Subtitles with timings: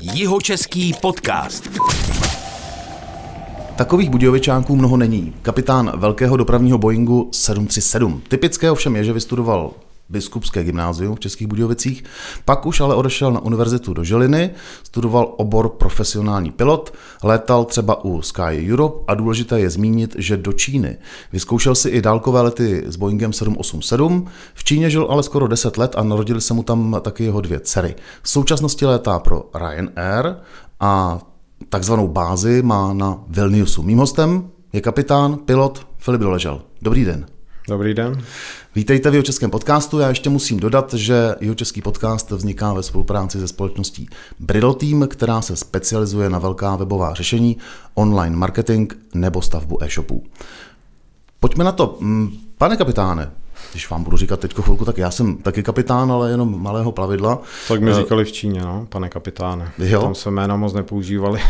[0.00, 1.68] Jihočeský podcast.
[3.76, 5.34] Takových Budějovičánků mnoho není.
[5.42, 8.22] Kapitán velkého dopravního Boeingu 737.
[8.28, 9.70] Typické ovšem je, že vystudoval
[10.10, 12.04] biskupské gymnázium v Českých Budějovicích,
[12.44, 14.50] pak už ale odešel na univerzitu do Žiliny,
[14.82, 20.52] studoval obor profesionální pilot, létal třeba u Sky Europe a důležité je zmínit, že do
[20.52, 20.96] Číny.
[21.32, 25.94] Vyzkoušel si i dálkové lety s Boeingem 787, v Číně žil ale skoro 10 let
[25.96, 27.94] a narodili se mu tam taky jeho dvě dcery.
[28.22, 30.36] V současnosti létá pro Ryanair
[30.80, 31.18] a
[31.68, 33.82] takzvanou bázi má na Vilniusu.
[33.82, 36.62] Mým hostem je kapitán, pilot Filip Doležel.
[36.82, 37.37] Dobrý den.
[37.68, 38.22] Dobrý den.
[38.74, 39.98] Vítejte v jeho českém podcastu.
[39.98, 44.08] Já ještě musím dodat, že jeho český podcast vzniká ve spolupráci se společností
[44.38, 47.56] Bridal Team, která se specializuje na velká webová řešení,
[47.94, 50.24] online marketing nebo stavbu e-shopů.
[51.40, 51.96] Pojďme na to.
[52.00, 53.30] Mm, Pane kapitáne,
[53.70, 57.38] když vám budu říkat teď chvilku, tak já jsem taky kapitán, ale jenom malého plavidla.
[57.68, 59.72] Tak mi říkali v Číně, no, pane kapitáne.
[59.78, 60.02] Jo?
[60.02, 61.40] Tam se jména moc nepoužívali.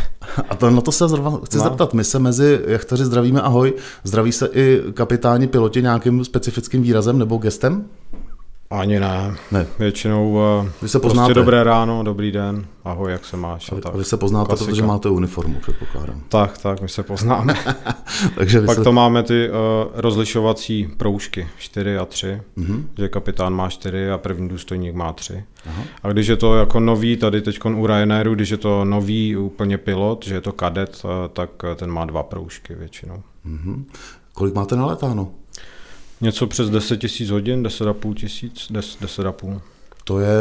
[0.51, 1.65] A to, na to se zrovna chci no.
[1.65, 1.95] zeptat.
[1.95, 3.75] My se mezi jachtaři zdravíme ahoj.
[4.05, 7.85] Zdraví se i kapitáni piloti nějakým specifickým výrazem nebo gestem?
[8.71, 9.35] Ani ne.
[9.53, 9.67] Ne.
[9.79, 11.35] Většinou uh, Vy se prostě poznáte.
[11.35, 13.73] dobré ráno, dobrý den, ahoj, jak se máš.
[13.73, 13.95] A vy, tak.
[13.95, 14.67] a vy se poznáte, Klasika.
[14.71, 16.23] protože máte uniformu, předpokládám.
[16.29, 17.55] Tak, tak, my se poznáme.
[18.35, 18.85] Takže Pak se...
[18.85, 19.55] to máme ty uh,
[19.95, 22.67] rozlišovací proužky, 4 a 3, Mhm.
[22.73, 22.85] mm-hmm.
[22.99, 25.45] že kapitán má 4 a první důstojník má 3.
[25.67, 25.83] Aha.
[26.03, 29.79] A když je to jako nový, tady teď u Ryanairu, když je to nový úplně
[29.79, 33.23] pilot, že je to kadet, uh, tak ten má dva proužky většinou.
[33.45, 33.85] Mhm.
[34.35, 35.29] Kolik máte naletáno?
[36.21, 39.61] Něco přes 10 tisíc hodin, 10,5 tisíc, 10, 10,5.
[40.05, 40.35] To je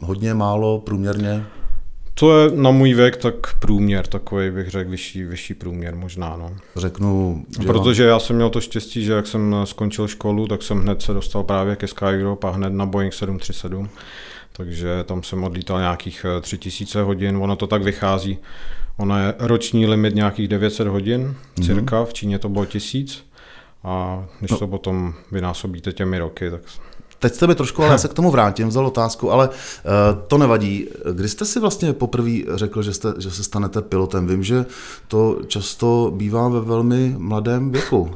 [0.00, 1.46] hodně málo průměrně.
[2.14, 6.36] To je na můj věk tak průměr, takový bych řekl vyšší, vyšší průměr možná.
[6.36, 6.56] No.
[6.76, 10.80] Řeknu, že Protože já jsem měl to štěstí, že jak jsem skončil školu, tak jsem
[10.80, 13.88] hned se dostal právě ke Sky Europe a hned na Boeing 737.
[14.52, 18.38] Takže tam jsem odlítal nějakých eh, 3000 hodin, ono to tak vychází.
[18.96, 23.27] Ono je roční limit nějakých 900 hodin, cirka, v Číně to bylo 1000.
[23.84, 24.58] A když no.
[24.58, 26.60] to potom vynásobíte těmi roky, tak
[27.20, 29.54] Teď jste mi trošku, ale já se k tomu vrátím, vzal otázku, ale uh,
[30.26, 30.88] to nevadí.
[31.12, 34.26] Kdy jste si vlastně poprvé řekl, že, jste, že se stanete pilotem?
[34.26, 34.66] Vím, že
[35.08, 38.10] to často bývá ve velmi mladém věku.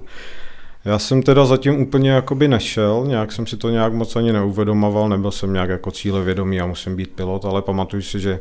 [0.84, 5.08] Já jsem teda zatím úplně jakoby nešel, nějak jsem si to nějak moc ani neuvědomoval,
[5.08, 8.40] nebyl jsem nějak jako cílevědomý a musím být pilot, ale pamatuju si, že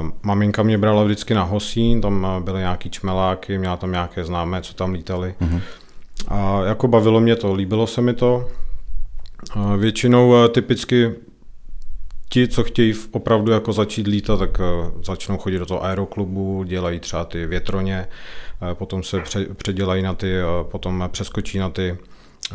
[0.00, 4.24] uh, maminka mě brala vždycky na Hosín, tam uh, byly nějaký čmeláky, měla tam nějaké
[4.24, 5.34] známé, co tam lítali.
[5.40, 5.60] Uh-huh.
[6.28, 8.48] A jako bavilo mě to, líbilo se mi to.
[9.56, 11.14] Uh, většinou uh, typicky
[12.28, 17.00] ti, co chtějí opravdu jako začít lítat, tak eh, začnou chodit do toho aeroklubu, dělají
[17.00, 18.06] třeba ty větroně,
[18.70, 21.96] eh, potom se pře- předělají na ty, eh, potom přeskočí na ty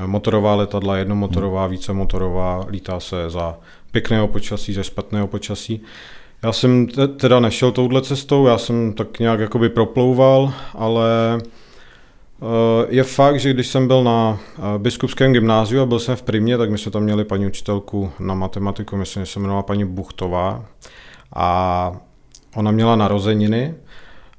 [0.03, 3.57] eh, motorová letadla, jednomotorová, vícemotorová, lítá se za
[3.91, 5.81] pěkného počasí, ze špatného počasí.
[6.43, 11.62] Já jsem te- teda nešel touhle cestou, já jsem tak nějak jakoby proplouval, ale Eh,
[12.89, 16.57] Je fakt, že když jsem byl na eh, biskupském gymnáziu a byl jsem v Primě,
[16.57, 20.65] tak my jsme tam měli paní učitelku na matematiku, myslím, že se jmenovala paní Buchtová.
[21.35, 21.91] A
[22.55, 23.75] ona měla narozeniny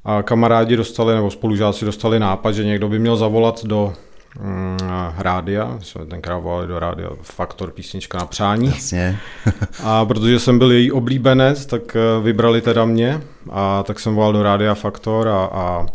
[0.04, 3.92] a kamarádi dostali, nebo spolužáci dostali nápad, že někdo by měl zavolat do
[4.40, 4.78] mm,
[5.18, 8.66] rádia, jsme tenkrát volali do rádia Faktor písnička na přání.
[8.66, 9.18] Jasně.
[9.84, 13.20] A protože jsem byl její oblíbenec, tak eh, vybrali teda mě
[13.50, 15.92] a tak jsem volal do Rádia Faktor a, a eh,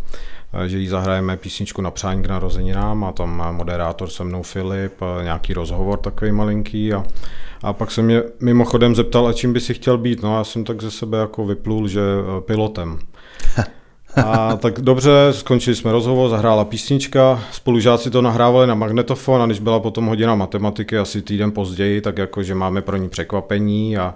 [0.65, 4.93] že jí zahrajeme písničku na přání k narozeninám a tam eh, moderátor se mnou Filip,
[5.01, 7.03] eh, nějaký rozhovor takový malinký a,
[7.63, 10.63] a pak se mě mimochodem zeptal, a čím by si chtěl být, no já jsem
[10.63, 12.99] tak ze sebe jako vyplul, že eh, pilotem.
[14.25, 19.59] A tak dobře, skončili jsme rozhovor, zahrála písnička, spolužáci to nahrávali na magnetofon a když
[19.59, 24.15] byla potom hodina matematiky asi týden později, tak jako, že máme pro ní překvapení a,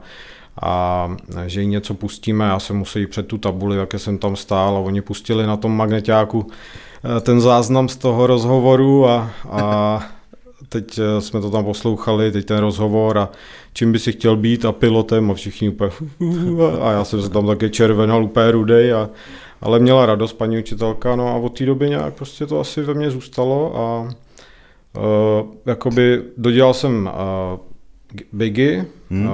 [0.61, 1.09] a
[1.45, 4.77] že jí něco pustíme, já jsem musel jít před tu tabuli, jak jsem tam stál
[4.77, 9.99] a oni pustili na tom magneťáku eh, ten záznam z toho rozhovoru a, a
[10.69, 13.29] teď eh, jsme to tam poslouchali, teď ten rozhovor a
[13.73, 15.91] čím by si chtěl být a pilotem a všichni úplně
[16.81, 19.09] a já jsem se tam taky červenal úplně rudej a
[19.63, 22.93] ale měla radost paní učitelka, no a od té doby nějak prostě to asi ve
[22.93, 24.11] mně zůstalo a uh,
[25.65, 27.59] jakoby dodělal jsem uh,
[28.31, 29.25] Bigy, hmm.
[29.25, 29.31] uh,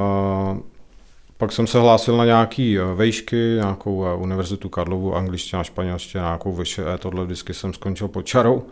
[1.39, 6.53] pak jsem se hlásil na nějaký uh, vejšky, nějakou uh, univerzitu Karlovu, angličtina, španělština, nějakou
[6.53, 8.63] vyše, tohle vždycky jsem skončil pod čarou,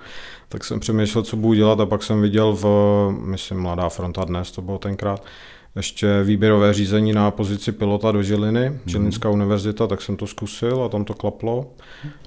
[0.49, 2.65] tak jsem přemýšlel, co budu dělat a pak jsem viděl v,
[3.11, 5.23] myslím, Mladá fronta dnes, to bylo tenkrát,
[5.75, 8.79] ještě výběrové řízení na pozici pilota do Žiliny, mm.
[8.85, 11.65] Žilinská univerzita, tak jsem to zkusil a tam to klaplo.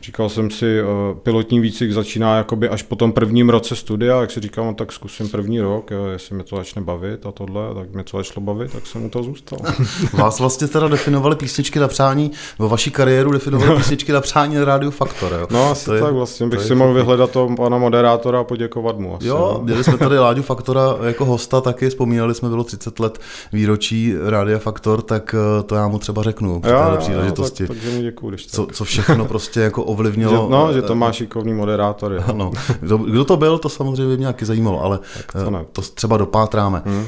[0.02, 0.84] Říkal jsem si, eh,
[1.22, 4.92] pilotní výcvik začíná jakoby až po tom prvním roce studia, jak si říkám, no, tak
[4.92, 8.72] zkusím první rok, jestli mě to začne bavit a tohle, tak mě to začalo bavit,
[8.72, 9.58] tak jsem u toho zůstal.
[10.12, 14.64] Vás vlastně teda definovali písničky na přání, ve vaší kariéru definovali písničky na přání na
[14.64, 15.46] rádiu Faktor, jo?
[15.50, 18.98] No asi to tak je, vlastně, bych si mohl vyhledat toho pana moderátora a poděkovat
[18.98, 19.16] mu.
[19.16, 19.64] Asi, jo, no.
[19.64, 23.18] měli jsme tady Láďu Faktora jako hosta taky, vzpomínali jsme, bylo 30 let
[23.52, 27.66] výročí Rádia Faktor, tak eh, to já mu třeba řeknu při téhle příležitosti.
[27.66, 30.32] Tak, takže mu děkuju, když co, co všechno prostě jako ovlivnilo.
[30.46, 32.22] že, no, že to má šikovný moderátor.
[32.26, 32.50] Ano.
[32.80, 34.98] Kdo, kdo to byl, to samozřejmě mě nějaký zajímalo, ale
[35.44, 35.64] to, ne.
[35.72, 36.82] to třeba dopátráme.
[36.84, 37.06] Hmm.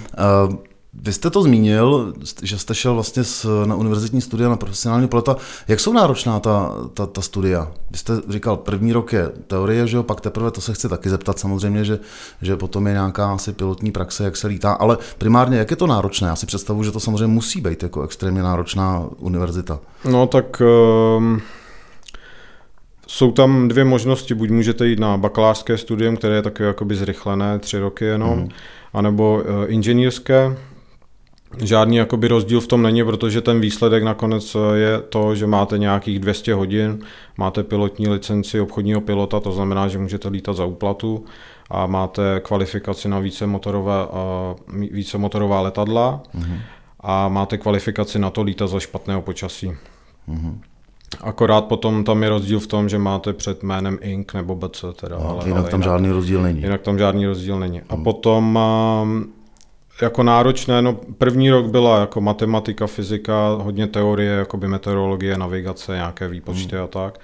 [0.49, 0.55] Uh,
[1.01, 3.23] vy jste to zmínil, že jste šel vlastně
[3.65, 5.37] na univerzitní studia na profesionální pilota.
[5.69, 7.73] Jak jsou náročná ta, ta, ta studia?
[7.91, 11.11] Vy jste říkal, první rok je teorie, že jo, pak teprve to se chci taky
[11.11, 11.99] zeptat samozřejmě, že,
[12.43, 15.87] že potom je nějaká asi pilotní praxe, jak se lítá, ale primárně, jak je to
[15.87, 16.29] náročné?
[16.29, 19.79] Já si představuji, že to samozřejmě musí být jako extrémně náročná univerzita.
[20.05, 20.63] No tak...
[21.19, 21.41] Um...
[23.07, 27.59] Jsou tam dvě možnosti, buď můžete jít na bakalářské studium, které je takové jakoby zrychlené,
[27.59, 28.49] tři roky jenom, mm.
[28.93, 30.57] anebo uh, inženýrské,
[31.59, 35.79] Žádný jakoby rozdíl v tom není, protože ten výsledek nakonec eh, je to, že máte
[35.79, 36.99] nějakých 200 hodin,
[37.37, 41.25] máte pilotní licenci obchodního pilota, to znamená, že můžete lítat za úplatu
[41.71, 43.93] a máte kvalifikaci na více, motorové,
[44.91, 46.59] více motorová letadla mm-hmm.
[47.01, 49.73] a máte kvalifikaci na to lítat za špatného počasí.
[50.29, 50.59] Mm-hmm.
[51.21, 54.35] Akorát potom tam je rozdíl v tom, že máte před jménem Inc.
[54.35, 54.85] nebo BC.
[54.97, 56.63] Teda, no, ale, jinak ale tam jinak, žádný rozdíl není.
[56.63, 57.81] Jinak tam žádný rozdíl není.
[57.89, 58.05] A mm.
[58.05, 58.59] potom
[60.03, 65.93] jako náročné, no první rok byla jako matematika, fyzika, hodně teorie, jako by meteorologie, navigace,
[65.93, 66.85] nějaké výpočty hmm.
[66.85, 67.21] a tak.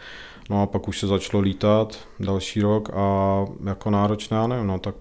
[0.51, 4.95] No a pak už se začalo lítat další rok a jako náročné, nevím, no tak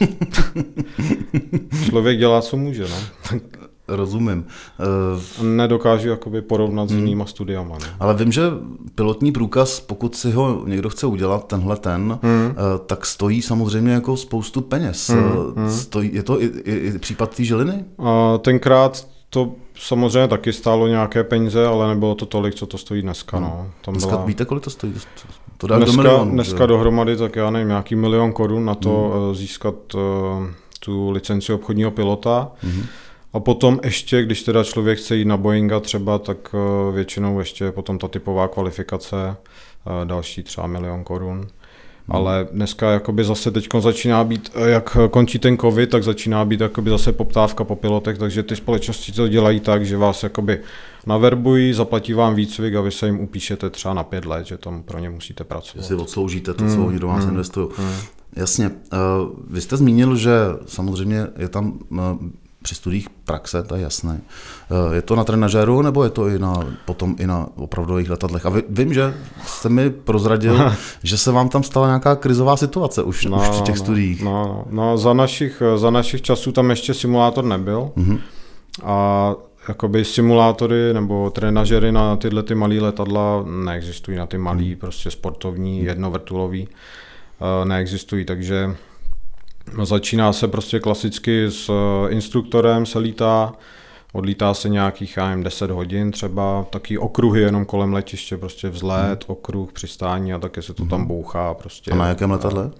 [1.84, 2.96] člověk dělá, co může, no.
[3.88, 4.46] Rozumím.
[5.42, 7.00] Nedokážu jakoby porovnat s hmm.
[7.00, 7.78] jinýma studiama.
[7.78, 7.86] Ne?
[8.00, 8.42] Ale vím, že
[8.94, 12.46] pilotní průkaz, pokud si ho někdo chce udělat, tenhle ten, hmm.
[12.46, 12.54] uh,
[12.86, 15.10] tak stojí samozřejmě jako spoustu peněz.
[15.10, 15.70] Hmm.
[15.70, 17.84] Stojí, je to i, i, i případ té žiliny?
[18.40, 23.40] Tenkrát to samozřejmě taky stálo nějaké peníze, ale nebylo to tolik, co to stojí dneska.
[23.40, 23.56] No.
[23.60, 23.70] Hmm.
[23.84, 24.24] Tam dneska byla...
[24.24, 24.94] víte, kolik to stojí?
[25.56, 26.66] To dá dneska, do milionu, dneska že?
[26.66, 29.34] dohromady, tak já nevím, nějaký milion korun na to hmm.
[29.34, 30.00] získat uh,
[30.80, 32.48] tu licenci obchodního pilota.
[32.60, 32.82] Hmm.
[33.32, 37.72] A potom ještě, když teda člověk chce jít na Boeinga třeba, tak eh, většinou ještě
[37.72, 41.36] potom ta typová kvalifikace, eh, další třeba milion korun.
[41.38, 42.16] Hmm.
[42.16, 46.60] Ale dneska jakoby zase teď začíná být, eh, jak končí ten covid, tak začíná být
[46.60, 50.60] jakoby zase poptávka po pilotech, takže ty společnosti to dělají tak, že vás jakoby
[51.06, 54.82] naverbují, zaplatí vám výcvik a vy se jim upíšete třeba na pět let, že tam
[54.82, 55.82] pro ně musíte pracovat.
[55.82, 56.84] Že si odsloužíte to, co hmm.
[56.84, 57.30] oni do vás hmm.
[57.30, 57.68] investují.
[57.76, 57.94] Hmm.
[58.36, 58.70] Jasně.
[59.50, 60.32] Vy jste zmínil, že
[60.66, 61.78] samozřejmě je tam
[62.66, 64.20] při studiích praxe, to je jasné.
[64.20, 68.46] Eh, je to na trenažéru, nebo je to i na, potom i na opravdových letadlech?
[68.46, 69.14] A vy, vím, že
[69.44, 70.72] jste mi prozradil,
[71.02, 74.22] že se vám tam stala nějaká krizová situace už, no, už při těch no, studiích.
[74.22, 77.90] No, no, no za, našich, za našich časů tam ještě simulátor nebyl.
[77.96, 78.18] Mm-hmm.
[78.84, 79.34] A
[79.68, 84.76] jakoby simulátory nebo trenažery na tyhle ty malé letadla neexistují, na ty malé mm.
[84.76, 88.76] prostě sportovní, jednovrtulový eh, neexistují, takže
[89.82, 93.52] Začíná se prostě klasicky s eh, instruktorem, se lítá,
[94.12, 99.24] odlítá se nějakých, já nevím, 10 hodin třeba, taky okruhy jenom kolem letiště, prostě vzlet,
[99.24, 99.36] hmm.
[99.36, 101.08] okruh, přistání a také se to tam mhm.
[101.08, 101.54] bouchá.
[101.54, 101.90] Prostě.
[101.90, 102.70] A na jakém letadle?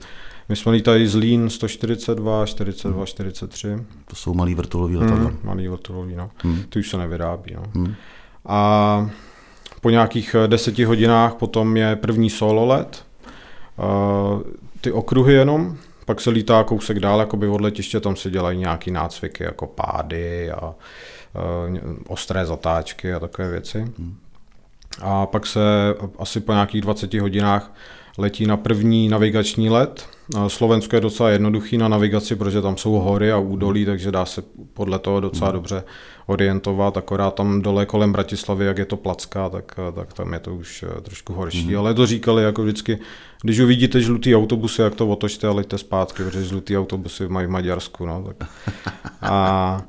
[0.48, 3.06] My jsme lítali z Lín 142, 42, hmm.
[3.06, 3.68] 43.
[4.08, 5.28] To jsou malý vrtulový letadla.
[5.28, 6.30] Hmm, malý vrtulový, no.
[6.42, 6.62] Hmm.
[6.68, 7.62] Ty už se nevyrábí, no.
[7.74, 7.94] Hmm.
[8.46, 9.10] A
[9.80, 13.06] po nějakých eh, deseti hodinách potom je první solo let.
[13.78, 14.42] Uh,
[14.80, 18.90] ty okruhy jenom, pak se lítá kousek dál, jakoby od letiště, tam se dělají nějaký
[18.90, 20.74] nácviky, jako pády a uh,
[22.08, 23.78] ostré zatáčky a takové věci.
[23.78, 24.16] Hmm.
[25.02, 25.60] A pak se
[26.18, 27.72] asi po nějakých 20 hodinách
[28.18, 30.08] letí na první navigační let.
[30.48, 34.42] Slovensko je docela jednoduchý na navigaci, protože tam jsou hory a údolí, takže dá se
[34.74, 35.54] podle toho docela hmm.
[35.54, 35.84] dobře
[36.26, 40.54] orientovat, akorát tam dole kolem Bratislavy, jak je to placka, tak, tak tam je to
[40.54, 41.68] už eh, trošku horší.
[41.68, 41.78] Mm.
[41.78, 42.98] Ale to říkali jako vždycky,
[43.42, 47.50] když uvidíte žlutý autobusy, jak to otočte a leďte zpátky, protože žlutý autobusy mají v
[47.50, 48.06] Maďarsku.
[48.06, 48.48] No, tak.
[49.22, 49.82] A,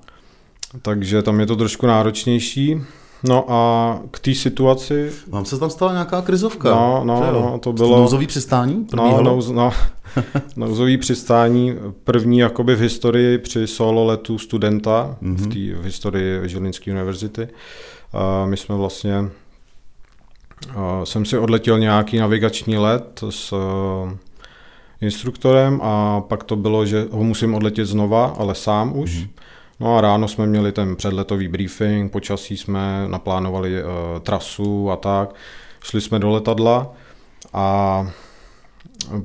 [0.82, 2.82] takže tam je to trošku náročnější.
[3.24, 5.12] No a k té situaci...
[5.28, 6.70] Vám se tam stala nějaká krizovka.
[6.70, 7.98] No, no, no to bylo...
[7.98, 8.88] Nouzový přistání?
[8.96, 9.72] no, nouz, no,
[10.56, 15.36] nouzový přistání, první jakoby v historii při solo letu studenta mm-hmm.
[15.36, 17.48] v, tý, v historii Žilinské univerzity.
[18.14, 19.30] A my jsme vlastně...
[20.76, 23.54] A jsem si odletěl nějaký navigační let s
[25.02, 29.12] instruktorem a pak to bylo, že ho musím odletět znova, ale sám už.
[29.12, 29.47] Mm-hmm
[29.80, 35.36] No a ráno jsme měli ten předletový briefing, počasí jsme naplánovali uh, trasu a tak.
[35.84, 36.94] Šli jsme do letadla
[37.54, 38.08] a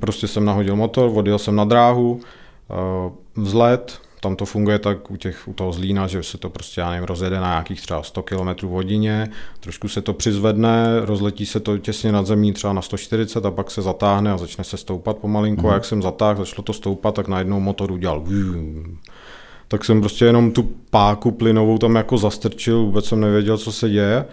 [0.01, 5.17] prostě jsem nahodil motor, odjel jsem na dráhu, uh, vzlet, tam to funguje tak u,
[5.17, 8.23] těch, u toho zlína, že se to prostě, já nevím, rozjede na nějakých třeba 100
[8.23, 9.29] km v hodině,
[9.61, 13.71] trošku se to přizvedne, rozletí se to těsně nad zemí třeba na 140 a pak
[13.71, 15.71] se zatáhne a začne se stoupat pomalinku mm.
[15.71, 18.21] a jak jsem zatáhl, začalo to stoupat, tak najednou motor udělal
[19.73, 23.91] tak jsem prostě jenom tu páku plynovou tam jako zastrčil, vůbec jsem nevěděl, co se
[23.91, 24.25] děje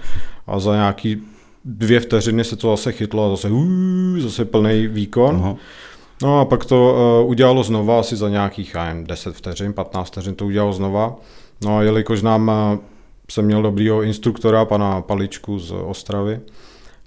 [0.47, 1.23] a za nějaký
[1.65, 5.35] dvě vteřiny se to zase chytlo a zase, uh, zase plný výkon.
[5.35, 5.55] Aha.
[6.23, 10.07] No a pak to uh, udělalo znova, asi za nějakých, já nevím, 10 vteřin, 15
[10.07, 11.15] vteřin to udělalo znova.
[11.63, 12.79] No a jelikož nám uh,
[13.31, 16.39] jsem měl dobrýho instruktora, pana Paličku z Ostravy,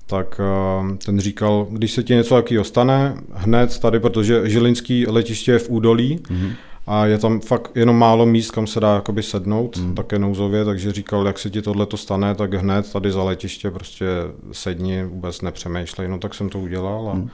[0.07, 5.53] tak uh, ten říkal, když se ti něco takového stane, hned tady, protože Žilinský letiště
[5.53, 6.53] je v údolí, mm-hmm
[6.87, 9.95] a je tam fakt jenom málo míst, kam se dá jakoby sednout, hmm.
[9.95, 13.71] také nouzově, takže říkal, jak se ti tohle to stane, tak hned tady za letiště
[13.71, 14.07] prostě
[14.53, 17.31] sedni, vůbec nepřemýšlej, no tak jsem to udělal a hmm.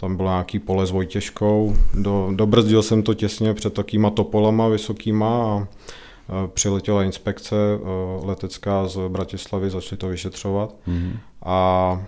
[0.00, 5.28] tam bylo nějaký pole s Vojtěžkou, do, dobrzdil jsem to těsně před takýma topolama vysokýma
[5.28, 5.66] a
[6.46, 7.56] přiletěla inspekce
[8.22, 11.18] letecká z Bratislavy, začali to vyšetřovat hmm.
[11.44, 12.00] a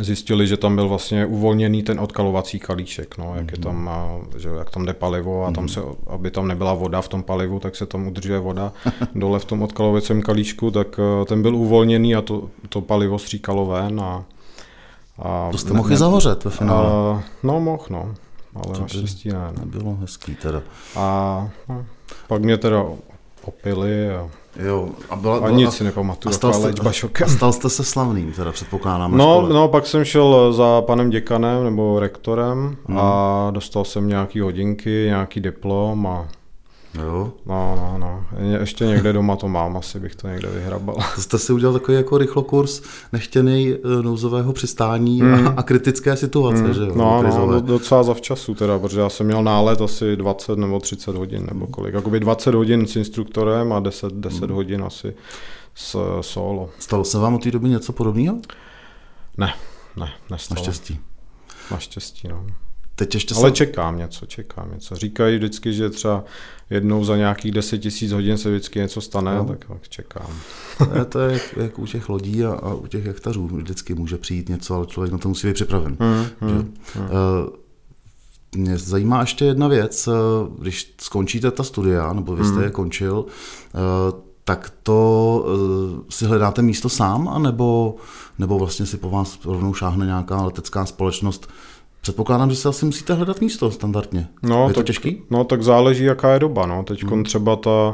[0.00, 3.62] zjistili, že tam byl vlastně uvolněný ten odkalovací kalíček, no, jak, je mhm.
[3.62, 3.90] tam,
[4.36, 5.68] že, jak tam jde palivo a tam mhm.
[5.68, 8.72] se, aby tam nebyla voda v tom palivu, tak se tam udržuje voda
[9.14, 13.66] dole v tom odkalovacím kalíčku, tak eh, ten byl uvolněný a to, to palivo stříkalo
[13.66, 14.24] ven a,
[15.18, 16.86] a to jste mohli zahořet ve finále.
[16.86, 18.14] A, no, mohl, no.
[18.54, 19.52] Ale naštěstí ne, ne.
[19.60, 20.62] Nebylo hezký teda.
[20.96, 21.86] A no,
[22.28, 22.84] pak mě teda
[23.42, 27.28] opili a Jo, a, byla, a nic si nepamatuju, a stal, jste, šokem.
[27.28, 29.16] stal jste se slavným, teda předpokládám.
[29.16, 32.98] No, no, pak jsem šel za panem děkanem nebo rektorem hmm.
[32.98, 36.28] a dostal jsem nějaký hodinky, nějaký diplom a
[36.94, 37.32] Jo.
[37.46, 38.24] No, no, no.
[38.60, 40.96] Ještě někde doma to mám, asi bych to někde vyhrabal.
[41.18, 42.82] Jste si udělal takový jako rychlokurs
[43.12, 45.46] nechtěný eh, nouzového přistání mm.
[45.46, 46.74] a, a kritické situace, mm.
[46.74, 46.92] že jo?
[46.94, 51.46] No, no, docela zavčasu teda, protože já jsem měl nálet asi 20 nebo 30 hodin,
[51.52, 51.94] nebo kolik.
[51.94, 54.54] Jakoby 20 hodin s instruktorem a 10, 10 mm.
[54.54, 55.14] hodin asi
[55.74, 56.70] s solo.
[56.78, 58.38] Stalo se vám od té doby něco podobného?
[59.38, 59.54] Ne,
[59.96, 60.58] ne, nestalo.
[60.58, 60.98] Naštěstí.
[61.70, 62.46] Naštěstí, no.
[62.96, 63.54] Teď ještě Ale jsem...
[63.54, 64.96] čekám něco, čekám něco.
[64.96, 66.24] Říkají vždycky, že třeba
[66.70, 69.44] jednou za nějakých 10 tisíc hodin se vždycky něco stane, no.
[69.44, 70.30] tak, tak čekám.
[70.94, 73.46] Ne, to je jak, jak u těch lodí a, a u těch hektařů.
[73.46, 75.96] Vždycky může přijít něco, ale člověk na to musí být připraven.
[76.00, 77.04] Hmm, hmm, hmm.
[77.04, 77.62] Uh,
[78.56, 80.08] mě zajímá ještě jedna věc.
[80.08, 80.12] Eh,
[80.58, 82.64] když skončíte ta studia, nebo vy jste hmm.
[82.64, 87.96] je končil, uh, tak to uh, si hledáte místo sám, anebo,
[88.38, 91.48] nebo vlastně si po vás rovnou šáhne nějaká letecká společnost,
[92.02, 94.28] Předpokládám, že si asi musíte hledat místo standardně.
[94.42, 95.22] No, je to tak, těžký?
[95.30, 96.66] No, tak záleží, jaká je doba.
[96.66, 96.82] No.
[96.82, 97.24] Teď hmm.
[97.24, 97.92] třeba ta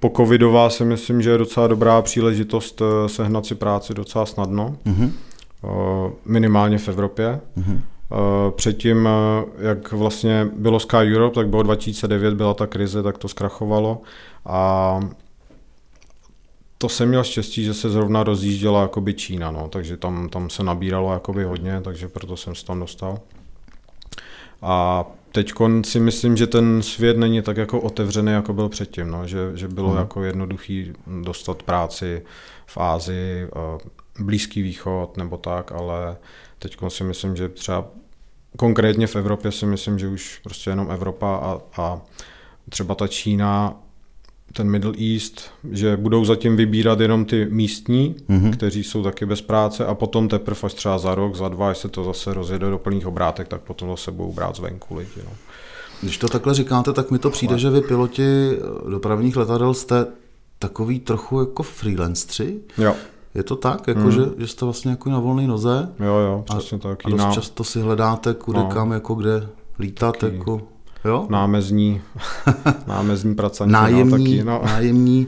[0.00, 4.76] po covidová si myslím, že je docela dobrá příležitost eh, sehnat si práci docela snadno.
[4.84, 5.12] Hmm.
[6.24, 7.40] Minimálně v Evropě.
[7.56, 7.82] Hmm.
[8.56, 9.08] Předtím,
[9.58, 14.02] jak vlastně bylo Sky Europe, tak bylo 2009, byla ta krize, tak to zkrachovalo
[14.46, 15.00] a
[16.78, 20.62] to jsem měl štěstí, že se zrovna rozjížděla jakoby Čína, no, takže tam, tam se
[20.62, 23.18] nabíralo jakoby hodně, takže proto jsem se tam dostal.
[24.62, 25.52] A teď
[25.84, 29.68] si myslím, že ten svět není tak jako otevřený, jako byl předtím, no, že, že
[29.68, 29.98] bylo hmm.
[29.98, 32.22] jako jednoduchý dostat práci
[32.66, 33.88] v Ázii, eh,
[34.20, 36.16] Blízký východ nebo tak, ale
[36.58, 37.84] teď si myslím, že třeba
[38.56, 42.00] konkrétně v Evropě si myslím, že už prostě jenom Evropa a, a
[42.68, 43.76] třeba ta Čína
[44.52, 48.52] ten Middle East, že budou zatím vybírat jenom ty místní, mm-hmm.
[48.52, 51.78] kteří jsou taky bez práce a potom teprve až třeba za rok, za dva, až
[51.78, 55.20] se to zase rozjede do plných obrátek, tak potom zase budou brát zvenku lidi.
[55.24, 55.30] No.
[56.02, 57.60] Když to takhle říkáte, tak mi to přijde, Ale...
[57.60, 58.58] že vy piloti
[58.90, 60.06] dopravních letadel jste
[60.58, 62.60] takový trochu jako freelancři.
[62.78, 62.94] Jo.
[63.34, 64.12] Je to tak, jako mm.
[64.12, 65.92] že, že jste vlastně jako na volné noze?
[66.00, 66.98] Jo, jo, přesně a, tak.
[67.04, 68.66] A dost často si hledáte kudy no.
[68.66, 70.36] kam, jako kde lítat, taky.
[70.36, 70.62] jako...
[71.04, 71.26] Jo?
[71.30, 72.00] námezní,
[72.86, 73.72] námezní pracovník.
[73.72, 74.60] No, nájemní, no, taky, no.
[74.64, 75.26] nájemní,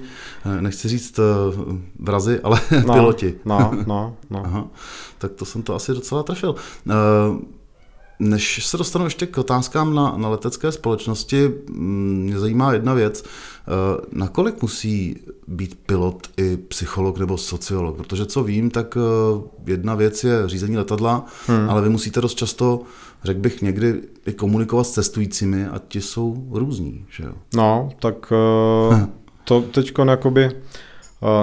[0.58, 3.34] eh, nechci říct uh, vrazy, ale no, piloti.
[3.44, 4.42] No, no, no.
[4.44, 4.66] Aha,
[5.18, 6.54] tak to jsem to asi docela trefil.
[6.84, 6.94] Uh,
[8.18, 13.24] než se dostanu ještě k otázkám na, na letecké společnosti, mm, mě zajímá jedna věc.
[14.12, 17.96] Nakolik musí být pilot i psycholog nebo sociolog?
[17.96, 18.98] Protože co vím, tak
[19.66, 21.70] jedna věc je řízení letadla, hmm.
[21.70, 22.80] ale vy musíte dost často
[23.24, 23.94] řekl bych, někdy
[24.26, 27.32] i komunikovat s cestujícími a ti jsou různí, že jo?
[27.54, 28.32] No, tak
[28.90, 28.98] uh,
[29.44, 30.50] to teď jakoby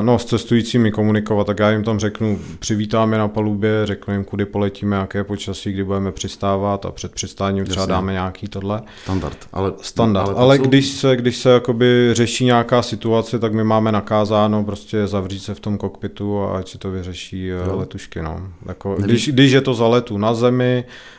[0.02, 4.46] No, s cestujícími komunikovat, tak já jim tam řeknu, přivítáme na palubě, řeknu jim, kudy
[4.46, 7.92] poletíme, jaké počasí, kdy budeme přistávat a před přistáním třeba Jasně.
[7.92, 8.82] dáme nějaký tohle.
[9.04, 9.38] Standard.
[9.54, 10.28] Ale, Standard.
[10.28, 10.64] Ale, ale jsou...
[10.64, 15.56] když se, když se jakoby řeší nějaká situace, tak my máme nakázáno prostě zavřít se
[15.56, 17.78] v tom kokpitu a ať si to vyřeší jo.
[17.78, 18.22] letušky.
[18.22, 18.42] No.
[18.66, 21.17] Jako, když, když je to za letu na zemi, Eh,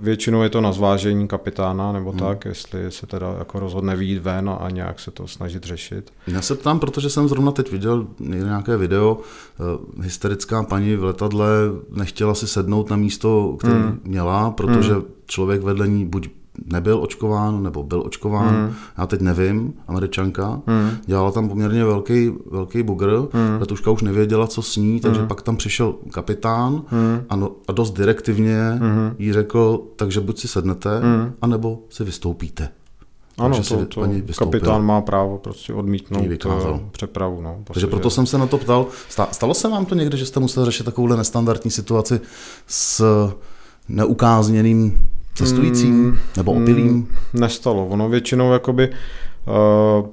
[0.00, 2.18] většinou je to na zvážení kapitána nebo hmm.
[2.18, 6.12] tak, jestli se teda jako rozhodne výjít ven a nějak se to snažit řešit.
[6.26, 11.48] Já se ptám, protože jsem zrovna teď viděl nějaké video, uh, hysterická paní v letadle
[11.90, 14.00] nechtěla si sednout na místo, které hmm.
[14.04, 15.04] měla, protože hmm.
[15.26, 16.28] člověk vedle ní buď
[16.64, 18.74] nebyl očkován nebo byl očkován, mm.
[18.98, 20.90] já teď nevím, američanka, mm.
[21.06, 23.60] dělala tam poměrně velký, velký bugr, mm.
[23.60, 25.28] letuška už nevěděla, co s ní, takže mm.
[25.28, 27.20] pak tam přišel kapitán mm.
[27.28, 29.14] a, no, a dost direktivně mm.
[29.18, 31.32] jí řekl, takže buď si sednete, mm.
[31.42, 32.68] anebo si vystoupíte.
[33.38, 34.06] Ano, to, si to
[34.38, 37.40] kapitán má právo prostě odmítnout eh, přepravu.
[37.40, 38.86] No, Takže proto jsem se na to ptal.
[39.30, 42.20] Stalo se vám to někde, že jste musel řešit takovouhle nestandardní situaci
[42.66, 43.04] s
[43.88, 44.98] neukázněným
[45.44, 46.86] cestujícím mm, nebo opilým?
[46.86, 47.86] Mm, nestalo.
[47.86, 48.90] Ono většinou jakoby
[49.46, 50.06] uh,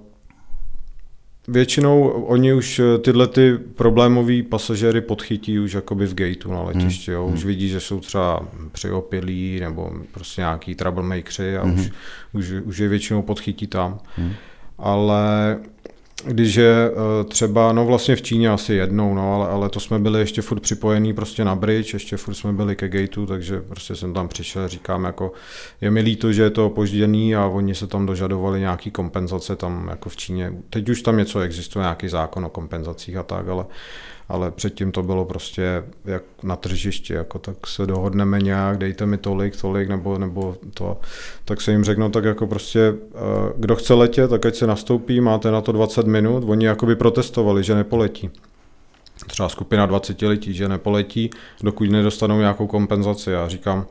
[1.49, 7.11] Většinou oni už eh, tyhle ty problémový pasažéry podchytí už jakoby v gateu na letišti.
[7.11, 7.21] Hmm.
[7.21, 7.27] Jo.
[7.27, 7.47] Už hmm.
[7.47, 11.73] vidí, že jsou třeba přiopilí nebo prostě nějaký troublemakeri a hmm.
[11.73, 11.91] už,
[12.33, 13.99] už, už je většinou podchytí tam.
[14.15, 14.33] Hmm.
[14.77, 15.57] Ale
[16.25, 19.99] když je eh, třeba, no vlastně v Číně asi jednou, no, ale, ale to jsme
[19.99, 23.95] byli ještě furt připojení prostě na bridge, ještě furt jsme byli ke gateu, takže prostě
[23.95, 25.31] jsem tam přišel, říkám jako,
[25.81, 29.87] je mi líto, že je to opožděný a oni se tam dožadovali nějaký kompenzace tam
[29.89, 30.53] jako v Číně.
[30.69, 33.65] Teď už tam něco existuje, nějaký zákon o kompenzacích a tak, ale
[34.29, 39.17] ale předtím to bylo prostě jak na tržišti, jako tak se dohodneme nějak, dejte mi
[39.17, 40.97] tolik, tolik, nebo, nebo to,
[41.45, 45.21] tak se jim řeknu tak jako prostě, eh, kdo chce letět, tak ať se nastoupí,
[45.21, 48.29] máte na to 20 minut, oni jakoby protestovali, že nepoletí.
[49.27, 51.29] Třeba skupina 20 letí, že nepoletí,
[51.63, 53.31] dokud nedostanou nějakou kompenzaci.
[53.31, 53.85] Já říkám,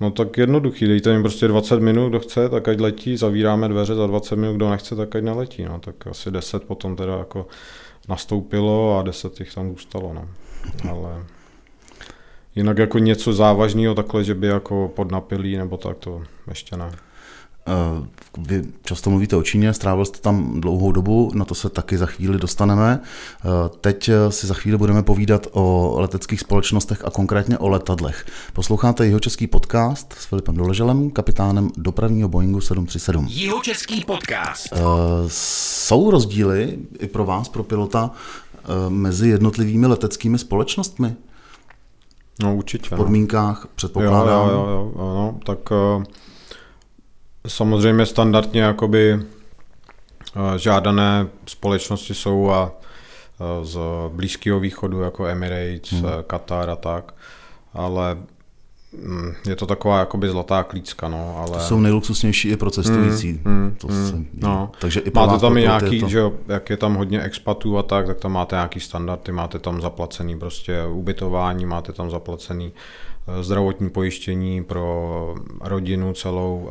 [0.00, 3.94] No tak jednoduchý, dejte mi prostě 20 minut, kdo chce, tak ať letí, zavíráme dveře
[3.94, 5.64] za 20 minut, kdo nechce, tak ať neletí.
[5.64, 7.46] No, tak asi 10 potom teda jako
[8.08, 10.14] nastoupilo a deset jich tam zůstalo.
[10.14, 10.28] No.
[10.90, 11.24] Ale
[12.54, 16.90] jinak jako něco závažného takhle, že by jako podnapilí nebo tak, to ještě ne.
[17.66, 18.06] Eh,
[18.38, 22.06] vy často mluvíte o Číně, strávil jste tam dlouhou dobu, na to se taky za
[22.06, 23.00] chvíli dostaneme.
[23.00, 23.48] Eh,
[23.80, 28.26] teď eh, si za chvíli budeme povídat o leteckých společnostech a konkrétně o letadlech.
[28.52, 33.26] Posloucháte jeho český podcast s Filipem Doleželem, kapitánem dopravního Boeingu 737.
[33.30, 34.68] Jeho český podcast.
[35.26, 38.10] Jsou rozdíly i pro vás, pro pilota,
[38.88, 41.14] mezi jednotlivými leteckými společnostmi?
[42.42, 42.88] No určitě.
[42.88, 42.96] V no.
[42.96, 43.70] podmínkách, no.
[43.74, 44.48] předpokládám.
[44.48, 45.58] Jo, jo, jo, jo, no, tak
[47.46, 56.04] Samozřejmě standardně jakoby eh, žádané společnosti jsou a eh, z Blízkého východu jako Emirates, hmm.
[56.26, 57.14] Katar a tak,
[57.74, 58.16] ale
[59.48, 61.58] je to taková jakoby zlatá klícka, no, ale...
[61.58, 63.40] To jsou nejluxusnější i pro cestující.
[63.44, 64.72] Mm, mm, to mm, se, no.
[64.80, 66.08] Takže i máte tam i nějaký, to...
[66.08, 69.58] že jo, jak je tam hodně expatů a tak, tak tam máte nějaký standardy, máte
[69.58, 72.72] tam zaplacený prostě ubytování, máte tam zaplacený
[73.28, 76.70] Eh, zdravotní pojištění pro rodinu celou,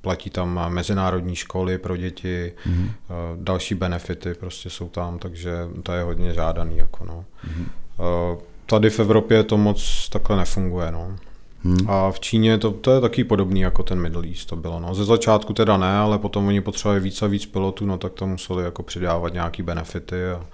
[0.00, 2.90] platí tam mezinárodní školy pro děti, mm-hmm.
[3.36, 6.78] další benefity prostě jsou tam, takže to je hodně žádaný.
[6.78, 7.24] Jako no.
[7.44, 8.38] Mm-hmm.
[8.66, 10.92] Tady v Evropě to moc takhle nefunguje.
[10.92, 11.16] No.
[11.64, 11.90] Hmm.
[11.90, 14.80] A v Číně to, to je taky podobný jako ten Middle East to bylo.
[14.80, 14.94] No.
[14.94, 18.26] Ze začátku teda ne, ale potom oni potřebovali víc a víc pilotů, no tak to
[18.26, 20.46] museli jako přidávat nějaký benefity a,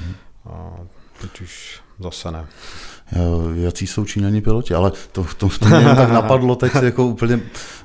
[0.00, 0.14] hmm.
[0.46, 0.72] a
[1.20, 2.46] teď už zase ne.
[3.54, 7.40] Jací jsou Číňani piloti, ale to, to, to mě tak napadlo teď jako úplně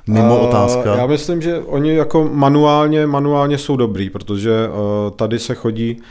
[0.06, 0.96] mimo uh, otázka.
[0.96, 6.02] Já myslím, že oni jako manuálně, manuálně jsou dobrý, protože uh, tady se chodí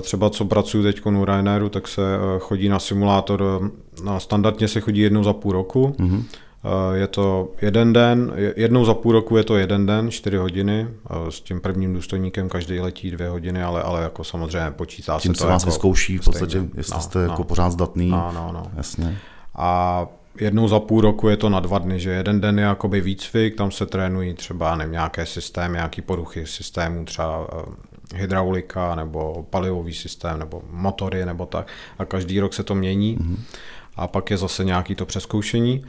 [0.00, 3.70] třeba co pracuji teď u Ryanairu, tak se uh, chodí na simulátor,
[4.04, 5.94] na standardně se chodí jednou za půl roku.
[5.98, 6.22] Uh-huh.
[6.94, 10.88] Je to jeden den, jednou za půl roku je to jeden den, čtyři hodiny,
[11.28, 15.38] s tím prvním důstojníkem každý letí dvě hodiny, ale, ale jako samozřejmě počítá tím se
[15.38, 18.10] to se vás jako vyzkouší v podstatě, jestli no, jste no, jako pořád zdatný.
[18.10, 18.62] No, no, no.
[18.76, 19.18] Jasně.
[19.54, 20.06] A
[20.40, 23.54] jednou za půl roku je to na dva dny, že jeden den je jakoby výcvik,
[23.54, 27.62] tam se trénují třeba nevím, nějaké systémy, nějaké poruchy systémů, třeba eh,
[28.14, 31.66] hydraulika nebo palivový systém nebo motory nebo tak
[31.98, 33.36] a každý rok se to mění mm-hmm.
[33.96, 35.84] a pak je zase nějaký to přeskoušení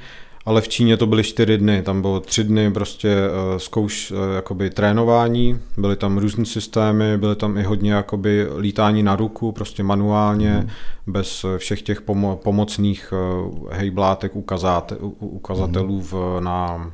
[0.45, 4.35] ale v Číně to byly čtyři dny, tam bylo tři dny prostě eh, zkouš, eh,
[4.35, 9.83] jakoby trénování, byly tam různé systémy, byly tam i hodně jakoby lítání na ruku, prostě
[9.83, 10.69] manuálně, mm.
[11.07, 16.91] bez všech těch pomo- pomocných eh, hejblátek ukazate, ukazatelů v, na,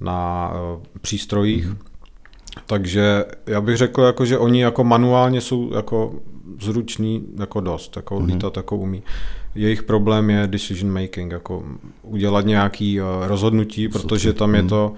[0.00, 0.52] na
[1.00, 1.66] přístrojích.
[1.66, 1.78] Mm.
[2.66, 6.14] Takže já bych řekl, jako, že oni jako manuálně jsou jako
[6.60, 8.26] zruční jako dost, jako mm-hmm.
[8.26, 9.02] lítat jako umí.
[9.54, 11.62] Jejich problém je decision making, jako
[12.02, 14.94] udělat nějaký uh, rozhodnutí, protože tam je to